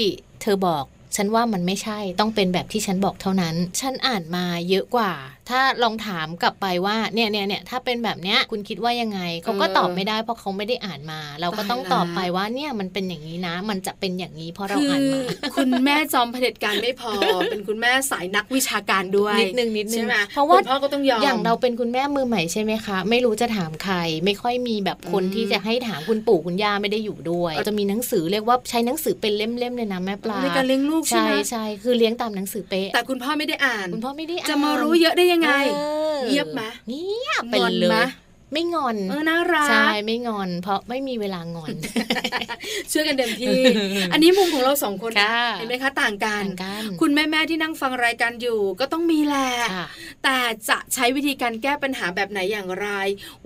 [0.42, 5.12] เธอบอกฉันว่ามันไม่ใช่ต้องเป็นแบบที่ฉันบอกเท่านั้น ฉันอ่านมาเยอะกว่า
[5.50, 17.12] ถ้าลองถามกลับไปว่าเนี่ยเนี่ยเนี่ยถ้าเป็นแบบเนี้ยคุณคิดว่ายังไงเขาก็เออตอบไม่ได้เพราะเขาไม่ได้อ่านมา เราก็ต้องตายละตอบไปว่าเนี่ยมันเป็นอย่างนี้นะ มันจะเป็นอย่างนี้เพราะเราคืออ่านมาคุณแม่จอมเผด็จการไม่พอ
[17.50, 35.80] เป็นคุณแม่สายนักวิชาการด้วยนิดนึงนิดนึใช่งไหมเพราะว่าคุณพ่อก็ต้องยอมอย่างเราเป็นคุณแม่มือใหม่ใช่ไหมคะ ไม่รู้จะถามใคร ไม่ค่อยมีแบบคนอืมที่จะให้ถามคุณปู่คุณย่าไม่ได้อยู่ด้วยจะมีหนังสือเรียกว่าใช้หนังสือเป็นเล่มๆเลยนะแม่ปลาในการเลี้ยงลูกใช่ใช่ไหมใช่คือเลี้ยงตามหนังสือเป๊ะแต่คุณพ่อไม่ได้อ่าน คุณพ่อไม่ได้อ่านจะมารู้เยอะได้ยังไงอ
[36.16, 38.08] อเงียบไหมเงียบไปงอนเลไหมย
[38.54, 41.74] ไม่งอนเออน่ารักใช่ไม่งอน เพราะไม่มีเวลางอน
[42.92, 43.62] ช่วยกันเต็มที่
[44.14, 49.88] อันนี้มุมของเราสองคนนะค่ะเห็นไหมคะต่างกันต่างกันคุณแม่แม่ๆที่นั่งฟังรายการอยู่ก็ต้องมีแหละค่ะ
[50.24, 50.38] แต่
[50.70, 52.88] จะใช้วิธีการแก้ปัญหาแบบไหนอย่างไร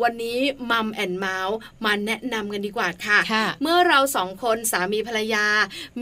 [0.01, 0.39] วันนี้
[0.71, 5.45] มัมแอนเมาส์มาแนะนำกันดีกว่าค่ะค่ะ เมื่อเราสองคนสามีภรรยา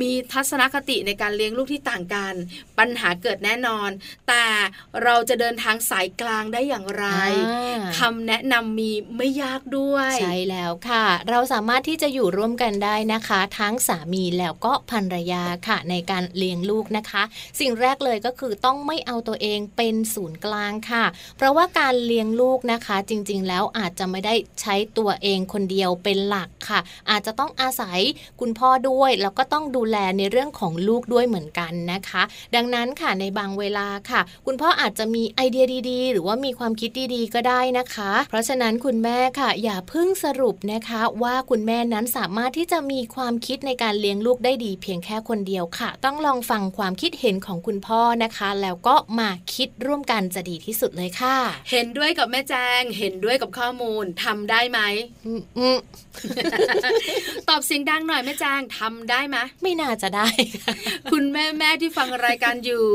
[0.01, 2.33] มีทัศนคติในการเลี้ยงลูกที่ต่างกัน
[2.79, 3.89] ปัญหาเกิดแน่นอน
[4.27, 4.45] แต่
[5.03, 7.05] เราจะเดินทางสายกลางได้อย่างไร
[7.47, 17.23] อ่าคำแนะนำมีไม่ยากด้วย ใช่แล้วค่ะ เราสามารถที่จะอยู่ร่วมกันได้นะคะ ทั้งสามีแล้วก็ภรรยาค่ะ ในการเลี้ยงลูกนะคะ
[17.59, 21.05] สิ่งแรกเลยก็คือต้องไม่เอาตัวเองเป็นศูนย์กลางค่ะ
[21.37, 27.99] เพราะว่าการเลี้ยงลูกนะคะ จริง ๆ แล้วอาจจะไม่ได้ใช้ตัวเองคนเดียวเป็นหลักค่ะ อาจจะต้องอาศัย
[28.39, 32.21] คุณพ่อด้วยแล้วก็ต้องดูแลในเรื่องของลูกด้วยเหมือนกันนะคะ
[32.55, 51.37] ดังนั้นค่ะในบางเวลาค่ะ คุณพ่ออาจจะมีไอเดียดี ๆ หรือว่ามีความคิดดีๆ ก็ได้นะคะ เพราะฉะนั้นคุณแม่ค่ะ อย่าเพิ่งสรุปนะคะ ว่าคุณแม่นั้นสามารถที่จะมีความคิดในการเลี้ยงลูกได้ดี เพียงแค่คนเดียวค่ะ ต้องลองฟังความคิดเห็นของคุณพ่อนะคะ แล้วก็มาคิดร่วมกันจะดีที่สุดเลยค่ะ
[51.71, 54.79] เห็นด้วยกับแม่แจงเห็นด้วยกับข้อมูลทำได้ไหม
[55.25, 55.77] อืมอืม
[57.49, 60.27] ตอบเสียงดังหน่อยแม่แจงทำได้ไหมไม่น่าจะได้
[61.11, 62.85] คุณแม่แม่ที่ฟังรายการอยู่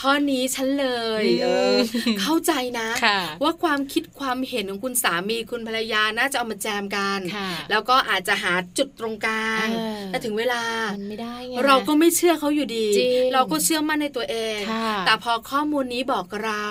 [0.00, 0.88] ข้อนี้ฉันเล
[1.22, 1.76] ยเออ
[2.20, 10.62] เข้าใจนะค่ะว่าความคิดความเห็นของคุณสามีคุณภรรยาน่าจะเอามาแจมกันค่ะแล้วก็อาจจะหาจุดตรงกลางเออแต่ถึงเวลา
[10.94, 16.66] มันไม่ได้ไงเราก็ไม่เชื่อเขาอยู่ดีจริงเราก็เชื่อมั่นในตัวเองค่ะแต่พอข้อมูลนี้บอกเรา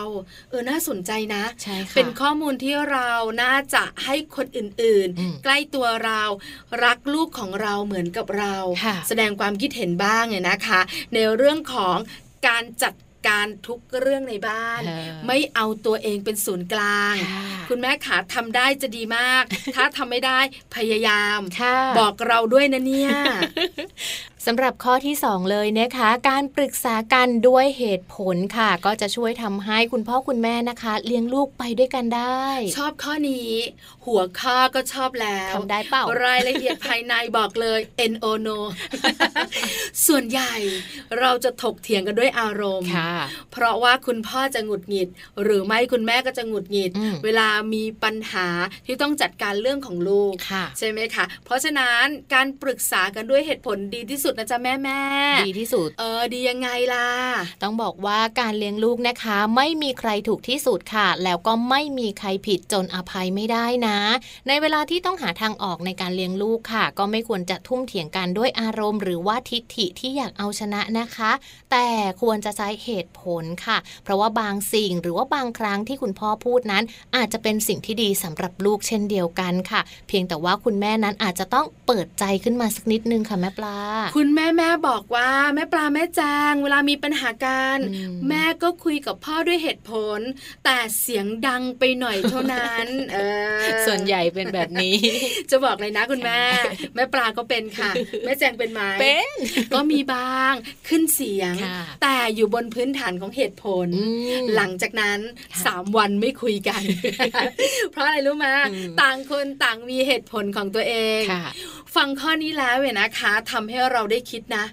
[0.49, 3.11] เออน่าสนใจนะใช่ค่ะเป็นข้อมูลที่เรา
[3.43, 6.23] น่าจะให้คนอื่นอืมๆใกล้ตัวเรา
[6.83, 10.79] รักลูกของเราเหมือนกับเราค่ะแสดงความคิดเห็นบ้างเนี่ยนะคะ
[11.13, 11.97] ในเรื่องของ
[12.47, 12.93] การจัด
[13.27, 19.43] การทุกเรื่องในบ้านเออไม่เอาตัวเองเป็นศูนย์กลางค่ะคุณแม่ขาทำได้จะดีมาก
[19.75, 20.39] ถ้าทำไม่ได้
[20.75, 23.11] พยายามค่ะบอกเราด้วยนะเนี่ย
[24.45, 32.43] สำหรับข้อที่ 2 เลยนะคะ การปรึกษากันด้วยเหตุผลค่ะ ก็จะช่วยทำให้คุณพ่อคุณแม่นะคะ เลี้ยงลูกไปด้วยกันได้
[32.77, 33.51] ชอบข้อนี้
[34.05, 37.79] หัวข้อก็ชอบแล้วทำได้เปล่ารายละเอียดภายในบอกเลย
[38.11, 38.59] N O no
[40.07, 40.53] ส่วนใหญ่
[41.19, 43.13] เราจะถกเถียงกันด้วยอารมณ์ค่ะ
[43.51, 45.09] เพราะว่าคุณพ่อจะหงุดหงิด
[45.43, 48.47] หรือไม่คุณแม่ก็จะหงุดหงิดอืมเวลามีปัญหา
[48.85, 55.01] ที่ต้องจัดการเรื่องของลูกค่ะใช่ไหมคะเพราะฉะนั้นการปรึกษากันด้วยเหตุผลดีที่สุดดนะจ๊ะแม่แม่
[55.47, 57.07] ดีที่สุด เออดียังไงล่ะ
[57.63, 63.97] ต้องบอกว่าการเลี้ยงลูกนะคะ ไม่มีใครถูกที่สุดค่ะ แล้วก็ไม่มีใครผิดจนอภัยไม่ได้นะ
[64.47, 71.31] ในเวลาที่ต้องหาทางออกในการเลี้ยงลูกค่ะ ก็ไม่ควรจะทุ่มเถียงกันด้วยอารมณ์ หรือว่าทิฐิที่อยากเอาชนะนะคะ
[71.71, 71.87] แต่
[72.21, 76.83] ควรจะใช้เหตุผลค่ะ เพราะว่าบางสิ่งหรือว่าบางครั้งที่คุณพ่อพูดนั้น
[77.15, 83.77] อาจจะเป็นสิ่งที่ดีสำหรับลูกเช่นเดียวกันค่ะ เพียงแต่ว่าคุณแม่นั้นอาจจะต้องเปิดใจขึ้นมาสักนิดนึงค่ะแม่ปลา
[84.17, 90.19] คุณแม่แม่บอกว่าแม่ปลาแม่แจงเวลามีปัญหาการอืมแม่ก็คุยกับพ่อด้วยเหตุผล
[90.65, 93.17] แต่เสียงดังไปหน่อยเท่านั้นเอ
[93.63, 94.95] อส่วนใหญ่เป็นแบบนี้
[95.51, 96.41] จะบอกเลยนะคุณแม่
[96.95, 97.91] แม่ปลาก็เป็นค่ะ
[98.25, 99.29] แม่แจงเป็นไหมเป็น
[99.73, 100.53] ก็มีบ้าง
[100.87, 104.03] ขึ้นเสียงค่ะแต่อยู่บนพื้นฐานของเหตุผลอื
[104.41, 105.19] มหลังจากนั้น
[105.53, 106.81] ค่ะสามวันไม่คุยกัน
[107.91, 111.45] เพราะอะไรรู้ไหมอืมต่างคนต่างมีเหตุผลของตัวเองค่ะ
[111.95, 114.65] ฟังข้อนี้แล้วเนี่ยนะคะทำให้เราได้คิดนะ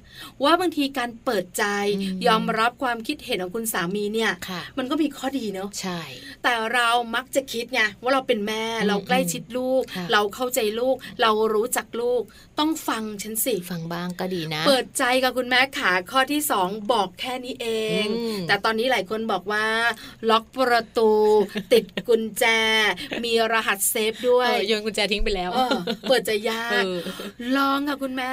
[0.44, 1.64] ว่าบางทีการเปิดใจ
[1.96, 6.00] อืมยอมรับความคิดเห็นของคุณสามีเนี่ยค่ะมันก็มีข้อดีเนาะใช่
[6.42, 12.22] แต่เรามักจะคิดไงว่าเราเป็นแม่อืมเราใกล้ชิดลูกค่ะเราเข้าใจลูก เรารู้จักลูก
[12.58, 17.66] ต้องฟังฉันสิฟังบ้างก็ดีนะ เปิดใจกับคุณแม่ขาข้อที่สองบอกแค่นี้เอ
[18.02, 19.66] งอืมแต่ตอนนี้หลายคนบอกว่า
[20.30, 21.10] ล็อกประตู
[21.72, 22.44] ติดกุญแจ
[23.24, 25.70] มีรหัสเซฟด้วเอยอโยนกุญแจทิ้งไปแล้วเออ
[26.08, 27.07] เปิดใจยาเอกอ
[27.56, 28.32] ลองค่ะคุณแม่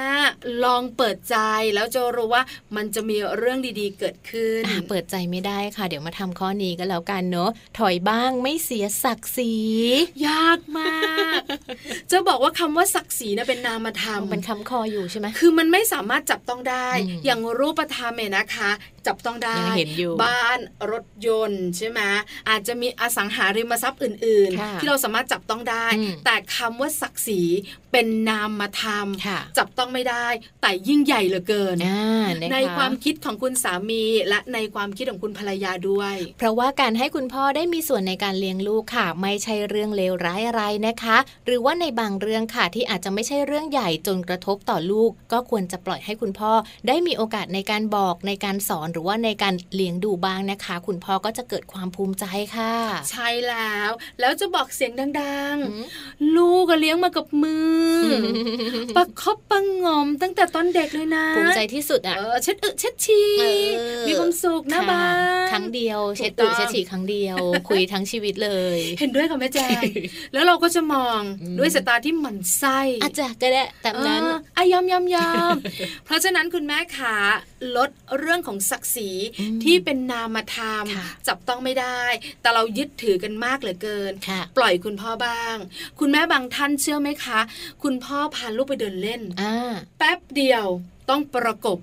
[0.64, 1.36] ลองเปิดใจ
[1.74, 2.42] แล้วจะรู้ว่า
[2.76, 9.54] มันจะมีเรื่องดีๆ เกิดขึ้นอะเปิดใจไม่ได้ค่ะ เดี๋ยวมาทำข้อนี้ก็แล้วกันเนอะถอยบ้างไม่เสียศักดิ์ศรี
[10.28, 10.98] ยากมา
[11.38, 11.40] ก
[12.10, 18.70] จะบอกว่าคำว่าศักดิ์ศรีนะเป็นนามธรรมเป็นคำคออยู่ใช่ไหมคือมันไม่สามารถจับต้องได้อืมอย่างรูปธรรมเนี่ยนะคะ
[19.06, 20.58] จับต้องได้ยังเห็นอยู่บ้าน
[20.92, 22.00] รถยนต์ใช่ไหม
[22.48, 27.42] อาจจะมีอสังหาริมทรัพย์อื่นค่ะๆที่เราสามารถจับต้องได้อืมแต่คำว่าศักดิ์ศรี
[27.92, 30.26] เป็นนามธรรมค่ะจับต้องไม่ได้
[30.62, 46.52] แต่ยิ่งใหญ่เหลือเกินอ่านะคะในความคิดของคุณสามีและในความคิดของคุณภรรยาด้วย เพราะว่าการให้คุณพ่อได้มีส่วนในการเลี้ยงลูกค่ะ ไม่ใช่เรื่องเลวร้ายอะไรนะคะ หรือว่าในบางเรื่องค่ะที่อาจจะไม่ใช่เรื่องใหญ่จนกระทบต่อลูก ก็ควรจะปล่อยให้คุณพ่อ
[46.88, 52.24] ได้มีโอกาสในการบอกในการสอนหรือว่าในการเลี้ยงดูบ้างนะคะ คุณพ่อก็จะเกิดความภูมิใจ
[52.56, 52.74] ค่ะ
[53.10, 55.06] ใช่แล้ว แล้วจะบอกเสียงดั
[55.52, 57.56] งอืมๆลูกก็เลี้ยงมากับมื
[57.94, 58.00] อ
[58.96, 63.44] ประคบประหงอมตั้งแต่ตอนเด็กเลยนะภูมิใจที่สุดอะเออเช็ดอึเช็ดฉีเอ
[64.02, 67.36] อมีความสุขนะค่ะบ้านครั้งเดียวเช็ดถูอึกต้องเช็ดฉี่ครั้งเดียว
[67.68, 69.82] คุยทั้งชีวิตเลย เห็นด้วยกับแม่แจง
[70.32, 75.54] แล้วเราก็จะมองอืมด้วยสายตาที่หมั่นไส้อาจจะก็ได้แต่นั้นเอออะยอมยอมยอม
[76.04, 77.14] เพราะฉะนั้นคุณแม่ขา
[77.76, 82.02] ลดเรื่องของศักดิ์ศรีอืมที่เป็นนามธรรมค่ะจับต้องไม่ได้
[82.40, 85.56] แต่เรายึดถือกันมากเหลือเกินค่ะปล่อยคุณพ่อบ้าง
[86.00, 87.40] คุณแม่บางท่านเชื่อไหมคะ
[87.82, 90.66] คุณพ่อพาลูกไปเดินเล่นอ่าแป๊บเดียว
[91.10, 91.78] ต้องประกบ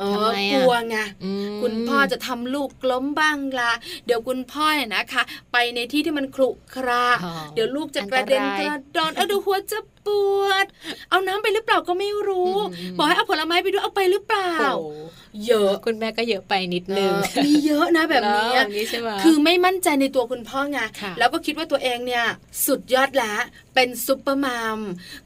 [0.00, 3.72] เออทำไมอะกลัวไงอืมคุณพ่อจะทำลูกล้มบ้างละ
[4.06, 10.08] เดี๋ยวคุณพ่อเนี่ยนะคะ ไปในที่ที่มันครุขระอ๋อเดี๋ยวลูกจะกระเด็นอันตกรายระดอนเออเดูหัวจะ ป
[10.42, 10.66] วด
[11.10, 15.06] เอาน้ำไปหรือเปล่าก็ไม่รู้อืมบอกให้เอาผลไม้ไปด้วยเอาไปหรือเปล่าโอ้
[15.46, 22.24] เยอะคุณแม่ก็เยอะไปนิดนึงเออมีเยอะนะแบบนี้แล้วแบบนี้ใช่ไหมคือไม่มั่นใจในตัวคุณพ่อไงค่ะแล้วก็คิดว่าตัวเองเนี่ย
[22.66, 23.40] สุดยอดแล้ว
[23.74, 24.78] เป็นซุปเปอร์มัม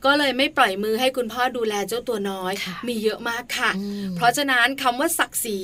[0.04, 5.60] ก็เลยไม่ปล่อยมือให้คุณพ่อดูแลเจ้าตัวน้อยค่ะมีเยอะมากค่ะอืมเพราะฉะนั้นคำว่าศักดิ์ศรี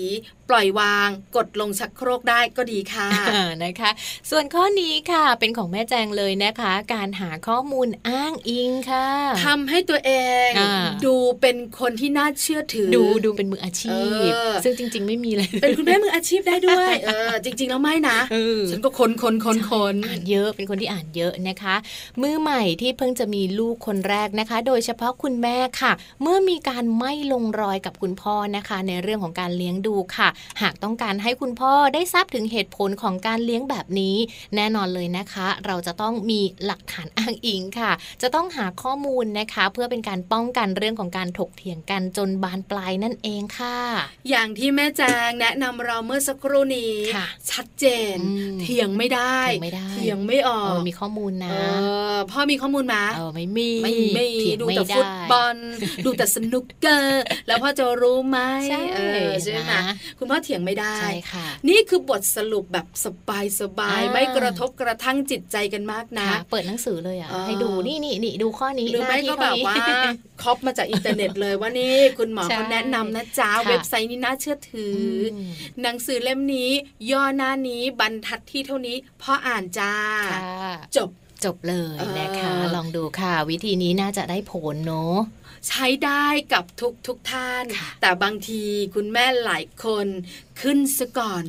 [0.49, 3.91] ปล่อยวาง กดลงชักโครกได้ก็ดีค่ะอ่านะคะ
[4.31, 9.06] ส่วนข้อนี้ค่ะเป็นของแม่แจงเลยนะคะ การหาข้อมูลอ้างอิงค่ะ
[9.45, 10.13] ทำให้ตัวเอ
[10.49, 10.73] งอ่า
[11.07, 21.75] ดูเป็นคนที่น่าเชื่อถือ ดูดูเป็นมืออาชีพเออซึ่งจริง ๆ ไม่มีเลย เป็นคุณแม่มืออาชีพได้ด้วย เออ จริง ๆ แล้วไม่นะเออฉันก็คนคนคนคนอ่านเยอะเป็นคนที่อ่านเยอะนะคะ
[22.23, 25.93] มือใหม่ที่เพิ่งจะมีลูกคนแรกนะคะ โดยเฉพาะคุณแม่ค่ะ
[26.23, 30.29] เมื่อมีการไม่ลงรอยกับคุณพ่อนะคะ ในเรื่องของการเลี้ยงดูค่ะ
[30.63, 34.17] หากต้องการให้คุณพ่อได้ทราบถึงเหตุผลของการเลี้ยงแบบนี้
[34.57, 43.79] แน่นอนเลยนะคะ เราจะต้องมีหลักฐานอ้างอิงค่ะ จะต้องหาข้อมูลนะคะ เพื่อเป็นการป้องกันเรื่องของการถกเถียงกันจนบานปลายนั่นเองค่ะ
[44.29, 47.85] อย่างที่แม่แจงแนะนำเราเมื่อสักครู่นี้ค่ะชัดเจ
[48.17, 51.51] นอืมเถียงไม่ได้เถียงไม่ได้เถียงไม่ออเอกอมีข้อมูลเอนะ
[52.15, 55.57] อพ่อมีข้อมูลมาเออไม่มีไม่มีเถียงดูไม่แต่ได้ฟุตบอล
[56.05, 58.39] ดูแต่สนุกเกอร์แล้วพ่อจะรู้ไหม
[58.71, 59.83] ใช่เออใช่ไหมนะ
[60.19, 69.77] คุณพ่อเถียงไม่ได้ใช่ค่ะนี่คือบทสรุปแบบสบายสบายอ่าไม่กระทบกระทั่งจิตใจกันมากนะค่ะเปิดหนังสือเลยอะเออให้ดูนี่นี่นี่ดูข้อนี้หรือไม่น้ที่ก็แบบเท่นี้ว่า
[70.43, 75.01] คอปมาจากอินเทอร์เน็ตเลยว่านี่คุณหมอใช่เขาแนะนำนะจ๊ะค่ะเว็บไซต์นี้น่าเชื่อถือ
[75.35, 76.71] อมหนังสือเล่มนี้
[77.11, 79.93] ย่อหน้านี้บรรทัดที่เท่านี้พ่ออ่านจ้า
[80.33, 80.41] ค่ะ
[80.97, 81.11] จบ
[81.45, 85.17] จบเลยนะคะเออลองดูค่ะ วิธีนี้น่าจะได้ผลเนอะ
[85.69, 87.65] ใช้ได้กับทุกทุกท่าน
[88.01, 88.63] แต่บางที
[88.95, 90.07] คุณแม่หลายคน
[90.63, 91.45] ขึ้นซะก่อน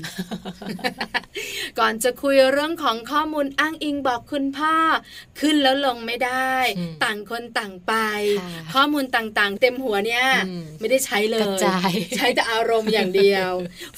[1.79, 4.75] ก่อนจะคุยเรื่องของข้อมูลอ้างอิงบอกคุณพ่อ
[5.39, 7.93] ขึ้นแล้วลงไม่ได้อืมต่างคนต่างไป
[8.39, 13.51] ค่ะข้อมูลต่างๆ เต็มหัวเนี่ยอืมไม่ได้ใช้เลกระยจายใช้แต่อารมณ์อย่างเดียว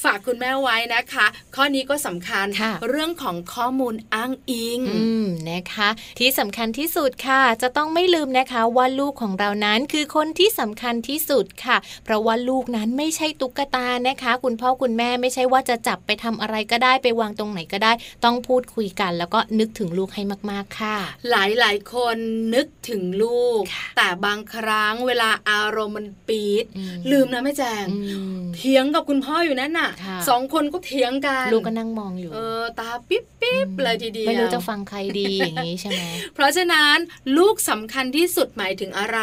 [0.03, 5.89] ฝากคุณแม่ไว้นะคะ ข้อนี้ก็สำคัญค่ะเรื่องของข้อมูลอ้างอิงอืมนะคะ
[6.19, 17.91] ที่สำคัญที่สุดค่ะ จะต้องไม่ลืมนะคะว่าลูกของเรานั้นคือคนที่สำคัญที่สุดค่ะ เพราะว่าลูกนั้นไม่ใช่ตุ๊กตานะคะ คุณพ่อคุณแม่ไม่ใช่ว่าจะจับไปทำอะไรก็ได้ไปวางตรงไหนก็ได้
[18.25, 20.21] ต้องพูดคุยกัน แล้วก็นึกถึงลูกให้
[20.51, 20.97] มากๆค่ะ
[21.31, 22.17] หลายหลายๆคน
[22.55, 27.97] นึกถึงลูกค่ะแต่บางครั้งเวลาอารมณ์มันปีดอืมลืมนะแม่แจงอื
[28.37, 36.01] มเถียงกับคุณพ่ออยู่นั่นน่ะค่ะสองคนก็เถียงกันลูกก็นั่งมองอยู่เออตาปิ๊บปิ๊บเลยทีเดียวไม่รู้จะฟังใครดีอย่างนี้ใช่ไหม
[36.33, 36.97] เพราะฉะนั้น
[37.37, 39.19] ลูกสำคัญที่สุดหมายถึงอะไร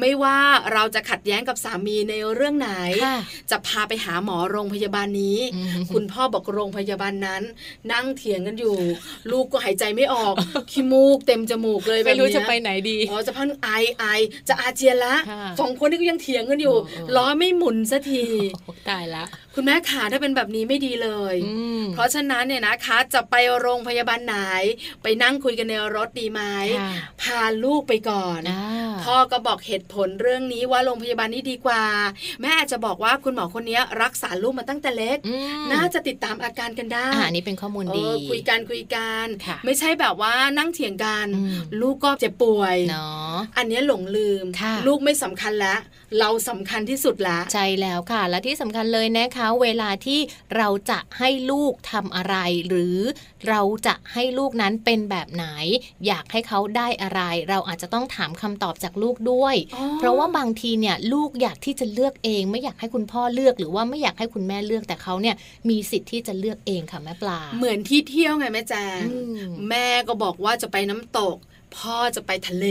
[0.00, 0.38] ไม่ว่า
[0.72, 2.70] เราจะขัดแย้งกับสามีในเรื่องไหน
[3.04, 3.18] ค่ะ
[3.50, 7.42] จะพาไปหาหมอโรงพยาบาลนี้อืมคุณพ่อบอกโรงพยาบาลนั้น
[7.92, 8.76] นั่งเถียงกันอยู่
[9.30, 10.34] ลูกก็หายใจไม่ออก
[10.70, 14.04] ขี้มูกเต็มจมูกเลยแบบไม่เนี้ยรู้จะไปไหนดีอ๋อจะพังไอไอ
[14.48, 18.24] จะอาเจียนละค่ะสองคนนี้ก็ยังเถียงกันอยู่เออเออล้อไม่หมุนสักที
[18.64, 19.24] โอ้ตายละ
[19.56, 24.36] คุณแม่ขาถ้าเป็นแบบนี้ไม่ดีเลยอืมเพราะฉะนั้นเนี่ยนะคะจะไปโรงพยาบาลไหน
[25.02, 26.42] ไปนั่งคุยกันในรถดีไหม
[26.80, 26.90] ค่ะ
[27.22, 28.66] พาลูกไปก่อนอ่า
[29.04, 31.84] พ่อก็บอกเหตุผลเรื่องนี้ว่าโรงพยาบาลนี้ดีกว่า
[32.40, 45.78] แม่อาจจะบอกว่าคุณหมอคนนี้รักษาลูกมาตั้งแต่เล็กอืมน่าจะติดตามอาการกันได้อ่าอันนี้เป็นข้อมูลเอดีอคุยกันคุยกันค่ะไม่ใช่แบบว่านั่งเถียงกันอืมลูกก็เจ็บป่วยเนาะอันเนี้ยหลงลืมค่ะลูกไม่สำคัญแล้ว
[46.20, 50.20] เราสำคัญที่สุดละใช่แล้วค่ะ และที่สำคัญเลยนะคะ เวลาที่
[50.56, 52.36] เราจะให้ลูกทำอะไร
[52.68, 52.98] หรือ
[53.48, 55.46] เราจะให้ลูกนั้นเป็นแบบไหน
[56.06, 65.36] อยากให้เขาได้อะไร เราอาจจะต้องถามคำตอบจากลูกด้วยอ๋อเพราะว่าบางทีเนี่ยลูกอยากที่จะเลือกเอง ไม่อยากให้คุณพ่อเลือกหรือว่าไม่อยากให้คุณแม่เลือกแต่เขาเนี่ย
[65.68, 71.36] มีสิทธิ์ที่จะเลือกเองค่ะแม่ปลา เหมือนที่เที่ยวไงแม่แจงอืมแม่ก็บอกว่าจะไปน้ำตก
[71.76, 72.66] พ่อจะไปทะเล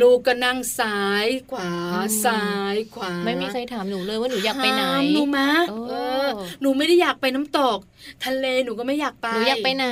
[0.00, 5.94] ลูกก็นั่งซ้ายขวาอืมซ้ายขวา ไม่มีใครถามหนูเลยว่าหนูอยากไปไหนถามหนูมะโอ้เอ
[6.26, 6.28] อ
[6.62, 7.78] หนูไม่ได้อยากไปน้ำตก
[8.24, 9.88] ทะเลหนูก็ไม่อยากไป หนูอยากไปไหน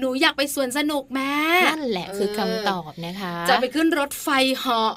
[0.00, 1.34] หนูอยากไปสวนสนุกแม่
[1.68, 4.28] นั่นแหละคือคำตอบนะคะ จะไปขึ้นรถไฟ
[4.58, 4.92] เหาะ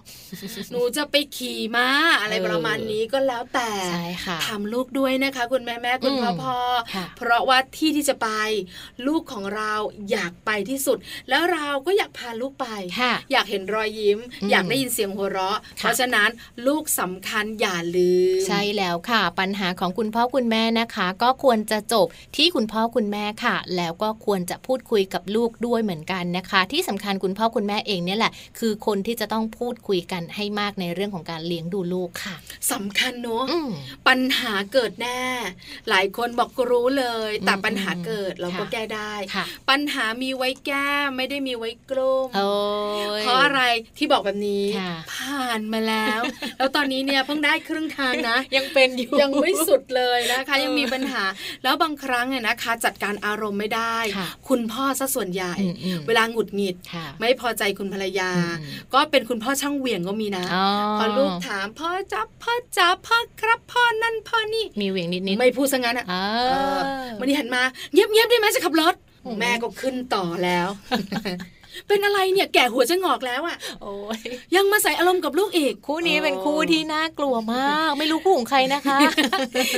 [0.71, 1.87] หนูจะไปขี่ม้า
[2.21, 6.57] อะไรเออประมาณนี้ก็แล้วแต่ใช่ค่ะถามลูกด้วยนะคะ คุณแม่แม่คุณอืมพ่อพ่อ
[6.93, 8.29] ค่ะเพราะว่าที่ที่จะไป
[9.07, 9.73] ลูกของเรา
[10.11, 10.97] อยากไปที่สุด
[11.29, 12.67] แล้วเราก็อยากพาลูกไป
[12.99, 16.29] ค่ะอยากเห็นรอยยิ้มอืมอยากได้ยินเสียงหัวเราะค่ะเพราะฉะนั้น
[16.67, 32.35] ลูกสำคัญอย่าลืม ใช่แล้วค่ะ ปัญหาของคุณพ่อคุณแม่นะคะ ก็ควรจะจบที่คุณพ่อคุณแม่ค่ะ แล้วก็ควรจะพูดคุยกับลูกด้วยเหมือนกันนะคะ ที่สำคัญคุณพ่อคุณแม่เองเนี่ยแหละ คือคนที่จะต้องพูดคุยกันให้มากในเรื่องของการเลี้ยงดูลูกค่ะ
[32.71, 33.69] สำคัญเนอะอืม
[34.07, 35.21] ปัญหาเกิดแน่
[35.89, 42.49] หลายคนบอกรู้เลย แต่อืมปัญหาเกิดเราก็ค่ะแก้ได้ค่ะปัญหามีไว้แก้ไม่ได้มีไว้กลุ้มโอ้
[43.19, 43.61] ยเพราะอะไร
[43.97, 46.21] ที่บอกแบบนี้ค่ะผ่านมาแล้ว
[46.57, 51.23] แล้วตอนนี้เนี่ยเพิ่งได้ครึ่งทางนะ ยังเป็นอยู่ยังไม่สุดเลยนะคะเออยังมีปัญหา
[51.63, 60.67] แล้วบางครั้งเนี่ยนะคะ จัดการอารมณ์ไม่ได้ค่ะคุณพ่อซะส่วนใหญ่อืมอืมเวลาหงุดหงิดค่ะไม่พอใจคุณภรรยาอืมก็เป็นคุณพ่อช่างเหวี่ยงก็มีนะอ๋อ
[60.99, 66.79] พอลูกถามพ่อจับพ่อจับพ่อครับพ่อนั่นพ่อนี่มีเหวี่ยงนิดนิดไม่พูดซะงั้นอะอ่าเออ
[67.19, 67.61] วันนี้หันมา
[67.93, 68.95] เงียบเงียบๆได้ไหมจะขับรถ
[69.25, 70.67] อืมแม่ก็ขึ้นต่อแล้ว
[71.87, 74.19] เป็นอะไรเนี่ยแก่หัวจะงอกแล้วอะโอ้ย
[74.55, 78.97] ยังมาใส่อารมณ์กับลูกอีก คู่นี้เป็นคู่ที่น่ากลัวมาก ไม่รู้คู่ของใครนะคะ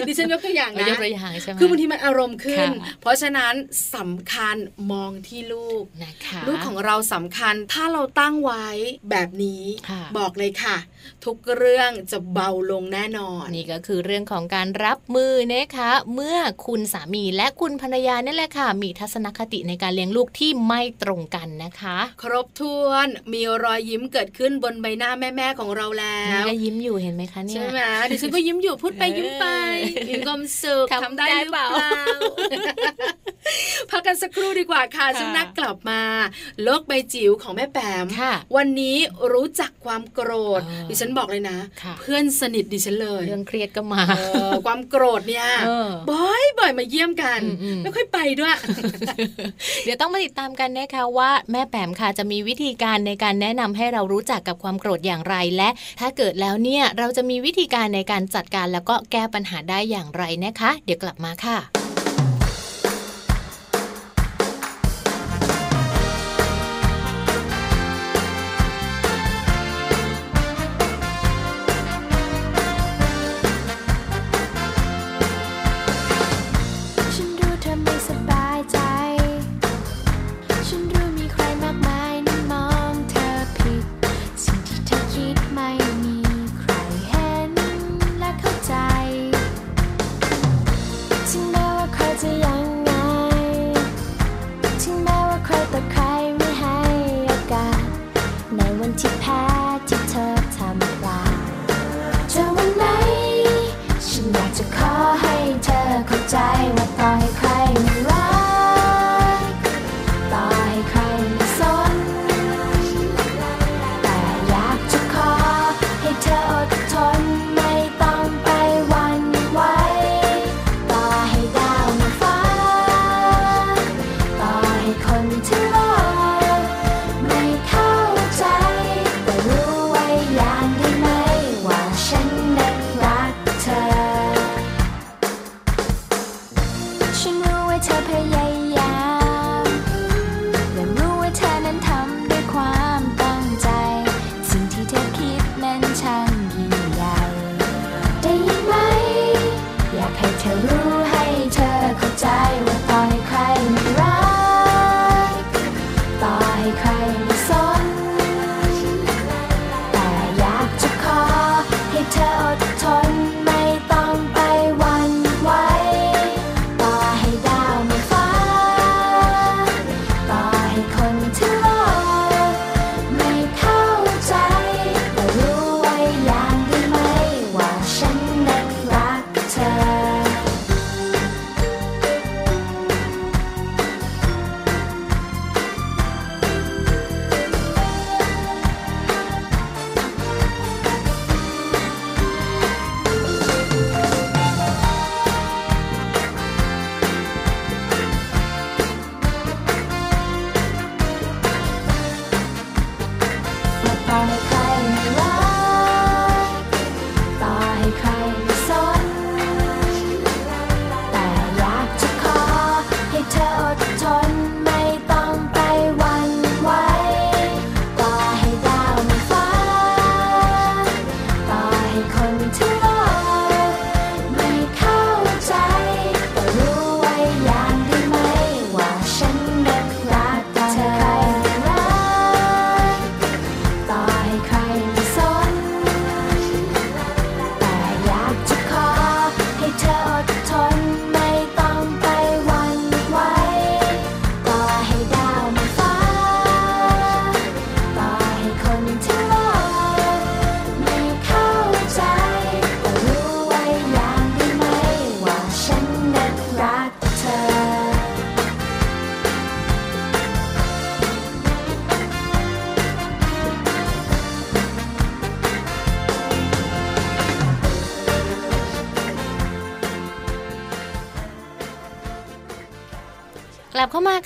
[0.08, 3.54] ดิฉันยกตัวอย่างไม่นะยกตัวอย่างใช่ไหมคือบางทีมันอารมณ์ขึ้นค่ะเพราะฉะนั้น
[3.96, 4.56] สำคัญ
[4.92, 8.66] มองที่ลูกนะคะลูกของเราสำคัญถ้าเราตั้งไว้
[9.10, 10.78] แบบนี้ค่ะบอกเลยค่ะ
[11.26, 29.46] ทุกเรื่องจะเบาลงแน่นอน นี่ก็คือเรื่องของการรับมือนะคะ เมื่อคุณสามีและคุณภรรยานี่แหละค่ะ มีทัศนคติในการเลี้ยงลูกที่ไม่ตรงกันนะคะ ครบถ้วนมีรอยยิ้มเกิดขึ้นบนใบหน้าแม่ๆของเราแล้นี่วก็ยิ้มอยู่เห็นไหมคะเนี่ใช่ยไหมดิฉันก็ยิ้มอยู่พูดไปเออยิ้มไป
[30.10, 31.94] มีความสุขทำได้หรือเปล่าเปล่า
[33.92, 36.02] พักกันสักครู่ดีกว่าค่ะค่ะช่วงหนักกลับมา
[36.64, 38.98] โลกใบจิ๋วของแม่แปมค่ะวันนี้
[39.34, 48.56] รู้จักความโกรธเออดิฉันบอกเลยนะค่ะเพื่อนสนิทดิฉันเลย เรื่องเครียดก็มาเออความโกรธเนี่ยเออบ่อยบ่อยๆมาเยี่ยมกันอืมๆไม่ค่อยไปด้วย
[49.84, 55.70] เดี๋ยวต้องมาติดตามกันนะคะว่าแม่แปมค่ะจะมีวิธีการในการแนะนำให้เรารู้จักกับความโกรธอย่างไรและ
[56.00, 61.87] ถ้าเกิดแล้วเนี่ยเราจะมีวิธีการในการจัดการแล้วก็แก้ปัญหาได้อย่างไรนะคะ เดี๋ยวกลับมาค่ะ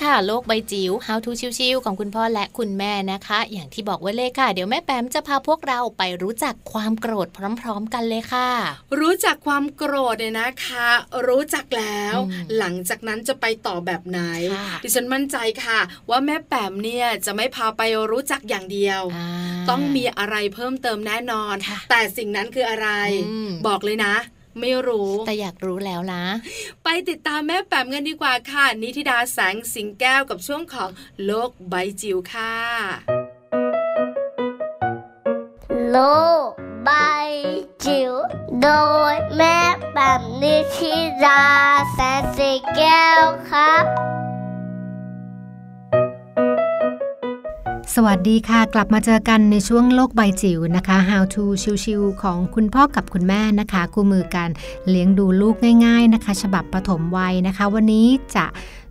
[0.04, 7.28] ค่ะ โลกใบจิ๋ว How to ชิวๆของคุณพ่อและคุณแม่นะคะ อย่างที่บอกไว้เลยค่ะ เดี๋ยวแม่แปมจะพาพวกเราไปรู้จักความโกรธ
[7.62, 8.50] พร้อม ๆ กันเลยค่ะ
[9.00, 10.88] รู้จักความโกรธเนี่ยนะคะ
[11.28, 14.20] รู้จักแล้วอืมหลังจากนั้นจะไปต่อแบบไหน
[14.54, 15.80] ค่ะดิฉันมั่นใจค่ะ
[16.10, 17.82] ว่าแม่แปมเนี่ยจะไม่พาไป
[18.12, 19.26] รู้จักอย่างเดียวา
[19.70, 22.89] ต้องมีอะไรเพิ่มเติมแน่นอนค่ะแต่สิ่งนั้นคืออะไร
[23.30, 24.16] อืมบอกเลยนะ
[24.60, 26.24] ไม่รู้ แต่อยากรู้แล้วนะ
[26.84, 30.89] ไปติดตามแม่แปมกันดีกว่าค่ะ นิธิดาแสงสิงแก้วกับช่วงของ
[31.26, 32.56] โลกใบจิ๋วค่ะ
[35.89, 35.97] โล
[36.47, 36.49] ก
[36.84, 36.89] ใบ
[37.86, 38.14] จิ๋ว
[38.62, 38.70] โด
[39.12, 39.58] ยแม่
[39.93, 40.93] แบบนิชิ
[41.26, 41.43] รา
[41.93, 43.86] แสนสีแก้วครับ
[47.96, 51.44] สวัสดีค่ะ กลับมาเจอกันในช่วงโลกใบจิ๋วนะคะ How to
[51.84, 54.50] ชิวๆของคุณพ่อกับคุณแม่นะคะคู่มือการ
[54.89, 58.46] เลี้ยงดูลูกง่าย ๆนะคะ ฉบับปฐมวัยนะคะ วันนี้จะ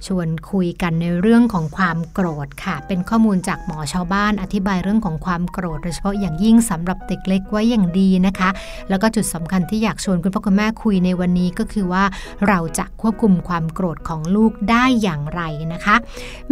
[0.07, 8.51] ชวนคุยกันในเรื่องของความโกรธค่ะ เป็นข้อมูลจากหมอชาวบ้านอธิบายเรื่องของความโกรธโดยเฉพาะอย่างยิ่งสำหรับเด็กเล็กไว้อย่างดีนะคะ
[8.89, 12.05] แล้วก็จุดสำคัญที่อยากชวนคุณพ่อคุณแม่คุยในวันนี้ก็คือว่า
[12.49, 15.43] เราจะควบคุมความโกรธของลูกได้อย่างไร
[15.73, 15.97] นะคะ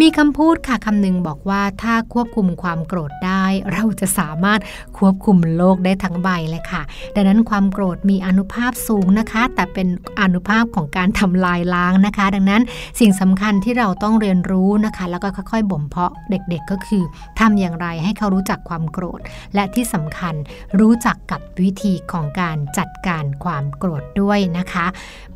[0.01, 3.38] มีคำพูดค่ะคำหนึ่งบอกว่าถ้าควบคุมความโกรธได้
[3.73, 4.61] เราจะสามารถ
[4.99, 6.83] ควบคุมโลกได้ทั้งใบเลยค่ะ
[7.15, 9.89] ดังนั้นความโกรธมีอนุภาพสูงนะคะ แต่เป็น
[10.21, 12.63] อนุภาพของการทำลายล้างนะคะ ดังนั้น
[13.01, 17.05] สิ่งสำคัญที่เราต้องเรียนรู้นะคะ แล้วก็ค่อยๆบ่มเพาะเด็กๆก็คือ
[17.41, 19.21] ทำอย่างไรให้เขารู้จักความโกรธ
[19.55, 20.35] และที่สำคัญ
[20.81, 24.87] รู้จักกับวิธีของการจัดการความโกรธด้วยนะคะ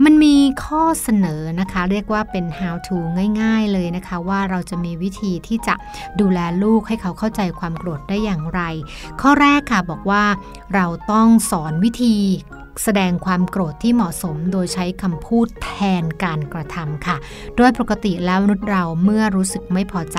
[0.05, 0.35] มันมี
[0.65, 2.97] ข้อเสนอนะคะ เรียกว่าเป็น how to
[3.41, 5.75] ง่าย ๆ เลยนะคะ ว่าเราจะมีวิธีที่จะ
[6.21, 8.61] ดูแลลูกให้เขาเข้าใจความโกรธได้อย่างไร
[9.21, 10.25] ข้อแรกค่ะบอกว่า
[10.75, 12.17] เราต้องสอนวิธี
[12.85, 15.73] แสดงความโกรธที่เหมาะสมโดยใช้คำพูดแท
[16.03, 17.17] นการกระทำค่ะ
[17.57, 20.19] โดยปกติแล้วมนุษย์เราเมื่อรู้สึกไม่พอใจ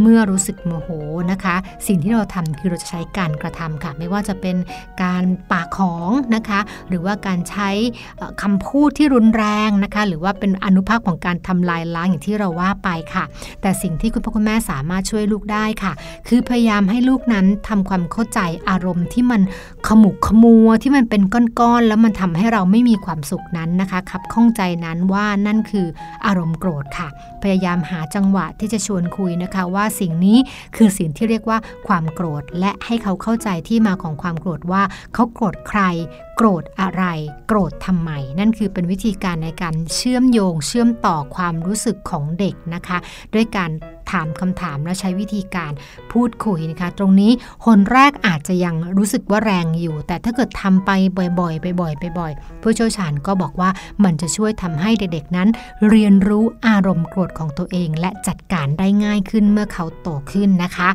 [0.00, 0.88] เมื่อรู้สึกโมโห
[1.32, 4.56] นะคะ สิ่งที่เราทำคือเราจะใช้การกระทำค่ะ ไม่ว่าจะเป็น
[5.02, 7.70] การปากของนะคะ หรือว่าการใช้
[8.18, 13.24] เอ่อคำพูดที่รุนแรงนะคะ หรือว่าเป็นอนุภาคของการทำลายล้างอย่างที่เราว่าไปค่ะ
[13.62, 15.92] แต่สิ่งที่คุณพ่อคุณแม่สามารถช่วยลูกได้ค่ะ
[16.28, 19.42] คือพยายามให้ลูกนั้นทำความเข้าใจอารมณ์ที่มัน
[19.88, 21.22] ขมุกขมัวที่มันเป็น
[21.60, 25.86] ก้อนๆแล้วมันทำให้เราไม่มีความสุขนั้นนะคะครับข้องใจนั้นว่านั่นคือ
[26.26, 27.08] อารมณ์โกรธค่ะ
[27.42, 30.38] พยายามหาจังหวะที่จะชวนคุยนะคะว่าสิ่งนี้
[30.76, 31.58] คือสิ่งที่เรียกว่า
[31.88, 34.82] ความโกรธและให้เขาเข้าใจที่มาของความโกรธว่า
[35.14, 35.80] เขาโกรธใคร
[36.36, 37.04] โกรธอะไร
[37.48, 42.98] โกรธทำไม นั่นคือเป็นวิธีการในการเชื่อมโยงเชื่อมต่อความรู้สึกของเด็กนะคะ
[43.34, 43.70] ด้วยการ
[44.10, 45.72] ถามคำถามและใช้วิธีการ
[46.12, 47.32] พูดคุยนะคะ ตรงนี้
[47.66, 53.70] คนแรกอาจจะยังรู้สึกว่าแรงอยู่ แต่ถ้าเกิดทำไปบ่อยๆบ่อยๆบ่อยๆผู้เชี่ยวชาญก็บอกว่า
[54.04, 55.48] มันจะช่วยทำให้เด็กๆนั้น
[55.88, 60.88] เรียนรู้อารมณ์โกรธของตัวเอง และจัดการได้ง่ายขึ้นเมื่อเขาโตขึ้นนะคะ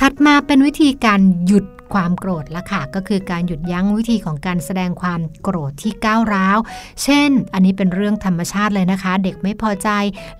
[0.00, 1.64] ถัดมาเป็นวิธีการหยุด
[1.94, 6.58] ความโกรธละค่ะ ก็คือการหยุดยั้งวิธีของการแสดงความโกรธที่ก้าวร้าว
[7.02, 9.88] เช่น อันนี้เป็นเรื่องธรรมชาติเลยนะคะ เด็กไม่พอใจ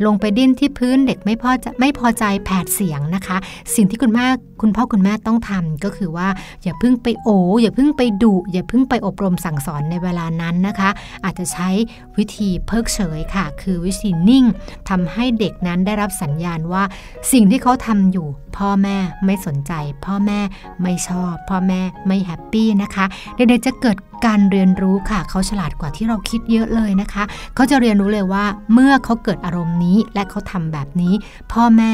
[0.06, 3.36] ลงไปดิ้นที่พื้นเด็กไม่พอใจไม่พอใจแผดเสียงนะคะ
[3.74, 4.26] สิ่งที่คุณแม่
[4.62, 6.28] คุณพ่อคุณแม่ต้องทำก็คือว่า
[6.64, 7.28] อย่าเพิ่งไปโอ
[7.62, 10.90] อย่าเพิ่งไปดุอย่าเพิ่งไปอบรมสั่งสอนในเวลานั้นนะคะ
[11.24, 11.68] อาจจะใช้
[12.16, 14.44] วิธีเพิกเฉยค่ะ คือวิธีนิ่ง
[14.88, 16.82] ทำให้เด็กนั้นได้รับสัญญาณว่า
[17.32, 19.72] สิ่งที่เขาทำอยู่ พ่อแม่ไม่สนใจ
[20.04, 20.40] พ่อแม่
[20.82, 23.04] ไม่ชอบพ่อแม่ไม่แฮปปี้นะคะ
[23.36, 27.22] เด็กๆจะเกิดการเรียนรู้ค่ะ เขาฉลาดกว่าที่เราคิดเยอะเลยนะคะ
[27.54, 31.14] เขาจะเรียนรู้เลยว่าเมื่อเขาเกิดอารมณ์นี้และเขาทำแบบนี้
[31.52, 31.92] พ่อแม่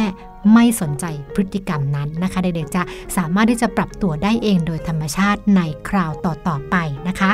[0.54, 2.82] ไม่สนใจพฤติกรรมนั้นนะคะ เด็กๆจะ
[3.16, 6.76] สามารถที่จะปรับตัวได้เองโดยธรรมชาติในคราวต่อๆไป
[7.08, 7.30] นะคะ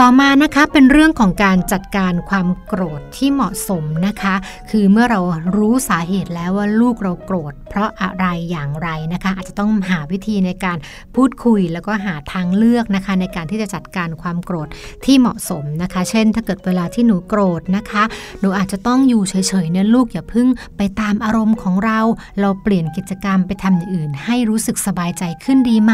[0.00, 4.34] ต่อมานะคะเป็นเรื่องของการจัดการความโกรธที่เหมาะสมนะคะ
[4.70, 5.20] คือเมื่อเรา
[5.56, 10.78] รู้สาเหตุแล้วว่าลูกเราโกรธ เพราะอะไรอย่างไรนะคะ อาจจะต้องหาวิธีในการ
[11.16, 14.68] พูดคุยแล้วก็หาทางเลือกนะคะ ในการที่จะจัดการความโกรธ
[15.04, 18.02] ที่เหมาะสมนะคะ เช่น ถ้าเกิดเวลาที่หนูโกรธนะคะ
[18.40, 19.34] หนูอาจจะต้องอยู่เฉ
[19.64, 22.00] ยๆเนี่ยลูกอย่าพิ่งไปตามอารมณ์ของเรา
[22.40, 25.92] เราเปลี่ยนกิจกรรมไปทำอย่างอื่น ให้รู้สึกสบายใจขึ้นดีไหม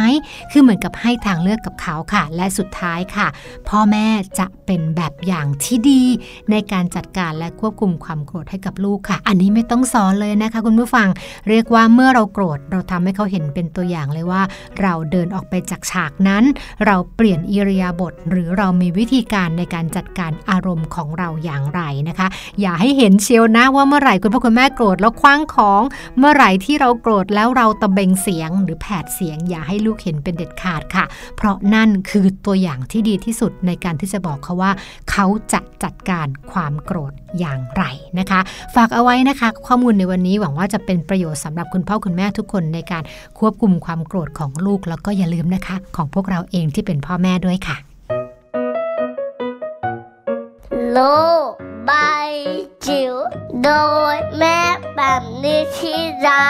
[0.53, 3.29] คือเหมือนกับให้ทางเลือกกับเขาค่ะ และสุดท้ายค่ะ
[3.69, 6.03] พ่อแม่จะเป็นแบบอย่างที่ดี
[6.51, 11.09] ในการจัดการและควบคุมความโกรธให้กับลูกค่ะ อันนี้ไม่ต้องสอนเลยนะคะ คุณผู้ฟัง
[11.49, 14.43] เรียกว่าเมื่อเราโกรธเราทำให้เขาเห็นเป็นตัวอย่างเลยว่า
[14.83, 16.45] เราเดินออกไปจากฉากนั้น
[16.87, 22.29] เราเปลี่ยนอิริยาบถหรือเรามีวิธีการในการจัดการอารมณ์ของเราอย่างไรนะคะ
[22.61, 25.83] อย่าให้เห็นเชียวนะว่าเมื่อไหร่คุณพ่อคุณแม่โกรธแล้วคว้างของ
[26.19, 31.05] เมื่อไหร่ที่เราโกรธแล้วเราตะเบงเสียง หรือแผดเสียง อย่าให้ลูกเห็นเป็นเด็ดขาดค่ะ
[31.37, 34.71] เพราะนั่นคือตัวอย่างที่ดีที่สุดในการที่จะบอกเขาว่า
[35.11, 37.85] เขาจะจัดการความโกรธอย่างไร
[38.19, 38.41] นะคะ
[38.75, 43.03] ฝากเอาไว้นะคะ ข้อมูลในวันนี้หวังว่าจะเป็นประโยชน์สำหรับคุณพ่อคุณแม่ทุกคนในการ
[43.39, 47.77] ควบคุมความโกรธของลูกแล้วก็อย่าลืมนะคะ ของพวกเราเองที่เป็นพ่อแม่ด้วยค่ะ
[50.93, 50.99] โล
[51.49, 51.51] ก
[51.87, 51.93] ใบ
[52.87, 53.15] จิ๋ว
[53.63, 53.71] โด
[54.15, 54.61] ยแม่
[54.97, 55.95] แบบนิชิ
[56.27, 56.45] รา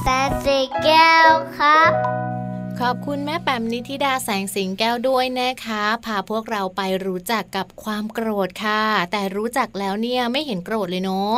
[0.00, 1.92] แสนสีแก้วครับ
[2.82, 11.34] ขอบคุณแม่แปมนิธิดาแสงสิงแก้วด้วยนะคะ พาพวกเราไปรู้จักกับความโกรธค่ะ แต่รู้จักแล้วเนี่ยไม่เห็นโกรธเลยเนาะ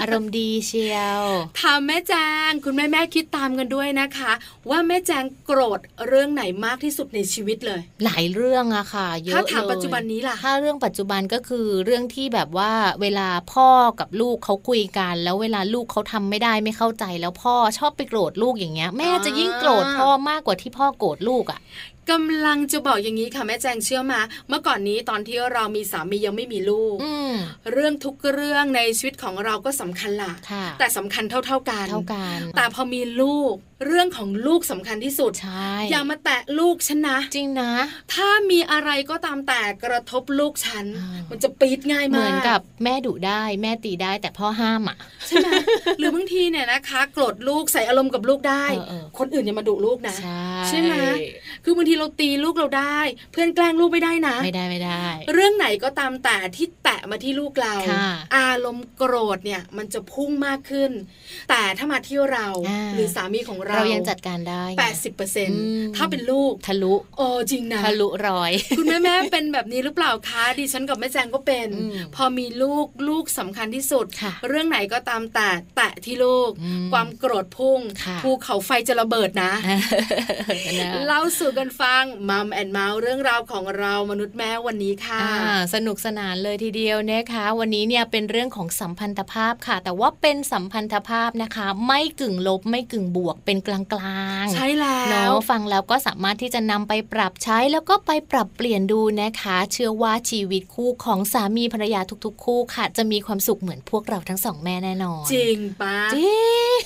[0.00, 1.22] อารมณ์ดีเชียว
[1.60, 2.14] ถามแม่แจ
[2.48, 4.32] งคุณแม่แม่คิดตามกันด้วยนะคะ
[4.70, 12.72] ว่าแม่แจงโกรธเรื่องไหนมากที่สุดในชีวิตเลย หลายเรื่องอะค่ะเยอะถ้าถามเลยปัจจุบันนี้ล่ะถ้าเรื่องปัจจุบันก็คือเรื่องที่แบบว่า
[13.02, 13.68] เวลาพ่อ
[14.00, 21.60] กับลูกเขาคุยกัน แล้วเวลาลูกเขาทำไม่ได้ไม่เข้าใจ แล้วพ่อชอบไปโกรธลูกอย่างเงี้ย แม่จะยิ่งโกรธพ่อมากกว่าที่พ่อโกรธลูกอะ
[22.10, 27.34] กำลังจะบอกอย่างนี้ค่ะแม่แจงเชื่อมา เมื่อก่อนนี้ตอนที่เรามีสามียังไม่มีลูกอืม
[27.72, 33.54] เรื่องทุกเรื่องในชีวิตของเราก็สำคัญล่ะค่ะ แต่สำคัญเท่า ๆกันเท่ากัน แต่พอมีลูก
[33.86, 37.72] เรื่องของลูกสำคัญที่สุดใช่อย่ามาแตะลูกฉันนะ จริงนะ
[38.14, 45.48] ถ้ามีอะไรก็ตามแต่กระทบลูกฉันอ่ามัมันจะปีดง่ายเหมากมือนกับแม่ดุได้แม่ตีได้แต่พ่อห้ามอะใช่ไหม
[45.98, 50.94] หรือบางทีเนี่ยนะคะโกรธลูกใส่อารมณ์กับลูกได้เออเออคนอื่นอย่ามาดุลูกนะใช่ใช่ไหม
[51.64, 52.98] คือบางทีเราตีลูกเราได้
[53.32, 60.90] เพื่อนแกล้งลูกไม่ได้นะ ไม่ได้ไม่ได้ เรื่องไหนก็ตามแต่ที่แตะมาที่ลูกเราค่ะอารมณ์โกรธเนี่ยมันจะพุ่งมากขึ้น
[61.48, 79.52] แต่ถ้ามาที่เราอ่าหรือสามีของเราเรายังจัดการได้ไงแปดสิบเปอร์เซ็นอืมถ้าเป็นลูกทะลุโอ้จริงนะทะลุร้อยคุณแม่แม่เป็นแบบนี้หรือเปล่าคะดิฉันกับแม่แจงก็เป็นอืมพอมีลูกลูกสำคัญที่สุดค่ะเรื่องไหนก็ตามแต่แตะที่ลูกอืมความโกรธพุ่งค่ะภูเขาไฟจะระเบิดนะ
[80.80, 93.78] นะเล่าสู่กันฟังมัมแอนเมาส์เรื่องราวของเรามนุษย์แม่วันนี้ค่ะอ่าสนุกสนานเลยทีเดียวนะคะ วันนี้เนี่ยเป็นเรื่องของสัมพันธภาพค่ะ แต่ว่าเป็นสัมพันธภาพนะคะ ไม่กึ่งลบไม่กึ่งบวกเป็นกลา
[94.42, 106.34] งๆ ใช่แล้เนาะวฟังแล้วก็สามารถที่จะนำไปปรับใช้แล้วก็ไปปรับเปลี่ยนดูนะคะ เชื่อว่าชีวิตคู่ของสามีภรรยาทุกๆ คู่ค่ะ จะมีความสุขเหมือนพวกเราทั้งสองแม่แน่นอน จริงปะจริ
[106.76, 106.78] ง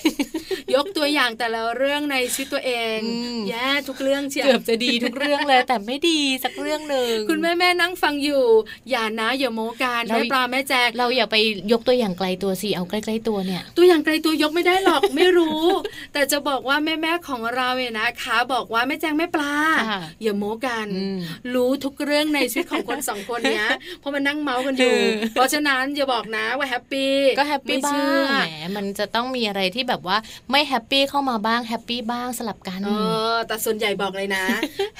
[0.74, 8.44] ยกตัวอย่างแต่ละเรื่องในชีวิตตัวเองอืมแย่ทุกเรื่องเชียวเกือบจะดีทุกเรื่องเลย แต่ไม่ดีสักเรื่องหนึ่งคุณแม่แม่ๆนั่งฟังอยู่
[8.90, 11.36] อย่านะอย่าโมการเราแม่ปลาแม่แจกเราอย่าไป
[11.72, 15.64] ยกตัวอย่างไกลตัวสิเอาใกล้ๆตัวเนี่ย ตัวอย่างไกลตัวยกไม่ได้หรอกไม่รู้
[16.12, 19.54] แต่จะบอกว่าแม่แม่ๆของเราเนี่ยนะคะ บอกว่าแม่แจงแม่ปลา
[19.90, 21.18] ค่ะอย่าโมกันอืม
[21.54, 23.68] รู้ทุกเรื่องในชีวิตของคนสองคนเนี้ย
[24.00, 30.16] เพราะมันนั่งเมาส์กันอยู่เออเพราะฉะนั้นอย่าบอกนะว่า happy ก็ happy ไม่บ้าเชื่งอแหมมันจะต้องมีอะไรที่แบบว่า
[30.50, 32.90] ไม่ happy เข้ามาบ้าง happy บ้างสลับกันเอ
[33.32, 34.44] อแต่ส่วนใหญ่บอกเลยนะ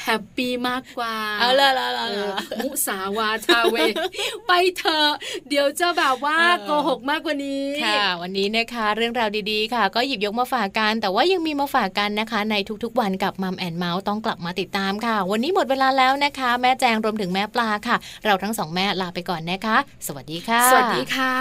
[0.05, 3.77] happy มากกว่าเอาละละละเออละมุสาวาทาเว
[4.47, 5.11] ไปเถอะ
[5.49, 19.77] เดี๋ยวจะแบบว่าเออโกหกมากกว่านี้ค่ะ วันนี้นะคะเรื่องราวดีๆค่ะ ก็หยิบยกมาฝากกันแต่ว่ายังมีมาฝากกันนะคะ ในทุกๆวันกับมัมแอนเมาส์ต้องกลับมาติดตามค่ะ วันนี้หมดเวลาแล้วนะคะ แม่แจงรวมถึงแม่ปลาค่ะ เราทั้งสองแม่ลาไปก่อนนะคะ
[20.07, 21.35] สวัสดีค่ะ สวัสดีค่ะ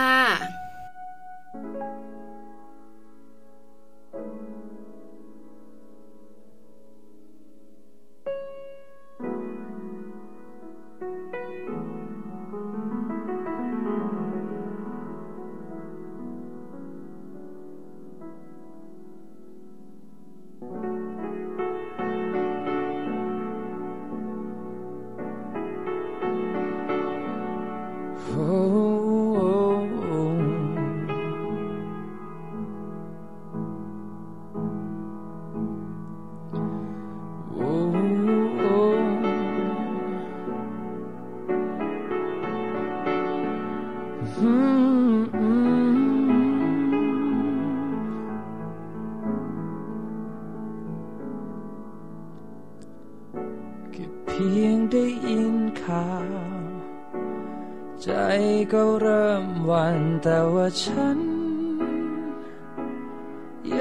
[60.26, 61.20] แต่ว่าฉัน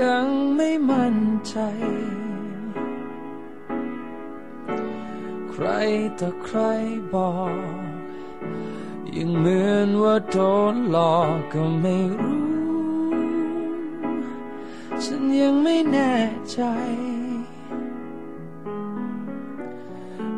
[0.01, 0.27] ยัง
[0.57, 1.19] ไม่มั่น
[1.49, 1.57] ใจ
[5.51, 5.67] ใคร
[6.21, 6.61] ต่อใคร
[7.15, 7.83] บอก
[9.17, 10.37] ยังเหมือนว่าโด
[10.73, 12.53] นหลอกก็ไม่รู้
[15.05, 16.15] ฉันยังไม่แน่
[16.51, 16.61] ใจ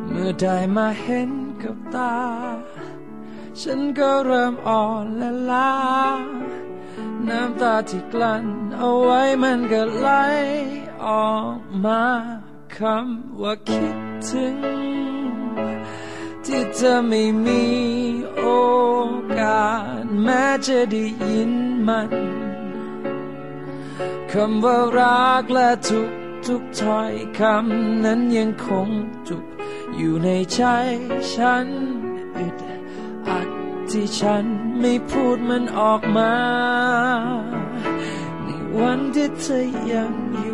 [0.09, 1.31] เมื่อได้มาเห็น
[1.63, 2.15] กับตา
[3.69, 5.75] ฉันก็เริ่มอ่อนและล้า
[7.29, 8.45] น้ำตาที่กลั้น
[8.77, 10.09] เอาไว้มันก็ไหล
[11.07, 12.05] ออกมา
[12.77, 13.97] คำว่าคิด
[14.29, 14.57] ถึง
[16.45, 17.65] ที่เธอไม่มี
[18.37, 18.47] โอ
[19.39, 19.69] กา
[20.03, 21.53] สแม้จะได้ยิน
[21.89, 22.11] มัน
[24.33, 26.11] คำว่ารักและทุก
[26.47, 28.89] ทุกถ้อยคำนั้นยังคง
[29.29, 29.45] จุก
[29.97, 30.63] อยู่ในใจ
[31.33, 31.67] ฉัน
[32.39, 32.74] อึด
[33.95, 34.45] ที่ฉัน
[34.81, 36.35] ไม่พูดมันออกมา
[38.45, 39.61] ในวันที่เธอ
[39.93, 40.54] ยังอยู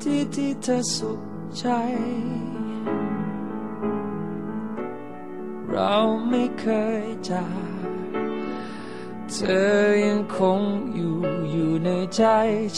[0.00, 1.20] ที่ที่เธอสุข
[1.58, 1.64] ใจ
[5.70, 5.94] เรา
[6.28, 6.66] ไม่เค
[7.02, 7.78] ยจาก
[9.32, 9.36] เธ
[9.66, 10.60] อยังคง
[10.94, 11.16] อยู่
[11.50, 12.22] อยู่ในใจ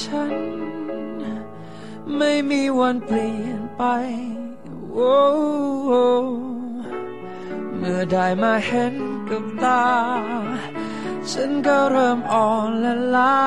[0.03, 0.33] ฉัน
[2.17, 3.83] ไม่มีวันเปลี่ยนไป
[4.95, 5.17] โอ้
[5.87, 5.93] โอ
[7.77, 8.95] เมื่อได้มาเห็น
[9.29, 9.83] กับตา
[11.33, 13.39] ฉันก็เริ่มอ่อนและล้า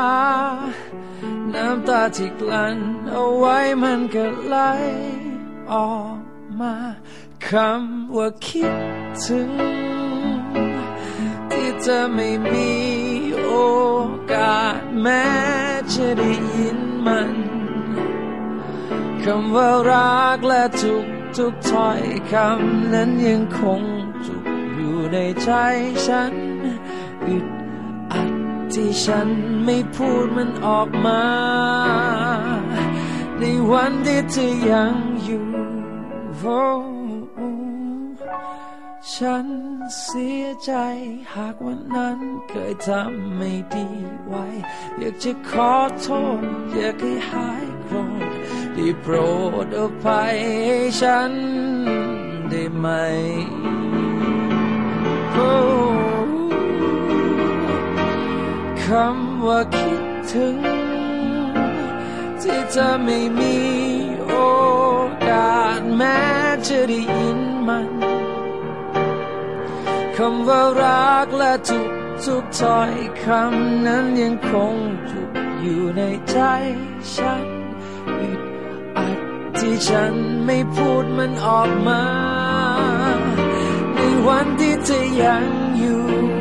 [1.53, 2.77] น้ำตาที่กลั้น
[3.09, 4.55] เอาไว้มันก็ไหล
[5.71, 6.17] ออก
[6.59, 6.75] มา
[7.47, 8.73] คำว่าคิด
[9.23, 9.49] ถึง
[11.51, 12.71] ที่จะไม่มี
[13.43, 13.53] โอ
[14.34, 15.25] กาสแม้
[15.93, 17.31] จะได้ยินมัน
[19.23, 21.05] คำว่ารักและทุก
[21.38, 23.81] ทุกถ้อยคำนั้นยังคง
[24.25, 25.49] จุกอยู่ในใจ
[26.07, 26.34] ฉัน
[27.27, 27.53] อึด
[28.74, 29.30] ที่ฉัน
[29.65, 31.24] ไม่พูดมันออกมา
[33.39, 34.93] ในวันที่เธอยัง
[35.24, 35.47] อยู่
[36.38, 36.61] โอ้
[39.15, 39.47] ฉัน
[40.01, 40.71] เสียใจ
[41.34, 42.17] หากวันนั้น
[42.49, 43.88] เคยทำไม่ดี
[44.26, 44.45] ไว้
[44.99, 46.07] อยากจะขอโท
[46.41, 46.43] ษ
[46.74, 47.97] อยากให้หายโกร
[48.30, 48.32] ธ
[48.74, 49.15] ได้โปร
[49.65, 51.32] ดอภัยให้ฉัน
[52.49, 52.88] ได้ไหม
[55.34, 55.51] โอ้
[58.86, 60.57] คำว่าคิดถึง
[62.41, 63.57] ที่จะไม่มี
[64.27, 64.36] โอ
[65.27, 66.19] กาสแม้
[66.67, 67.88] จะได้ยินมัน
[70.15, 71.89] คำว่ารักและทุก
[72.25, 74.75] ทุกถ้อยคำนั้นยังคง
[75.09, 75.31] จุก
[75.61, 76.38] อยู่ในใจ
[77.13, 77.45] ฉัน
[78.19, 78.41] อึด
[78.97, 79.19] อัด
[79.59, 80.13] ที่ฉัน
[80.45, 82.03] ไม่พูดมันออกมา
[83.93, 85.45] ในวันที่เธอยัง
[85.79, 86.32] อยู่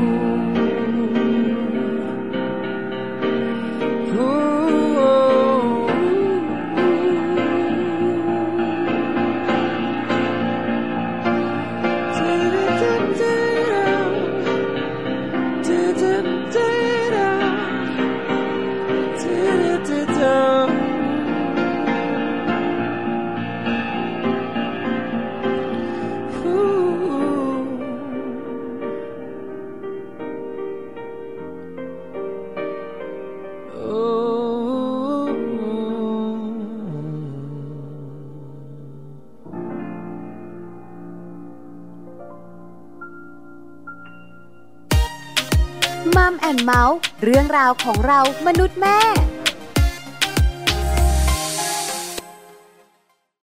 [46.53, 48.99] แอนเมาส์เรื่องราวของเรามนุษย์แม่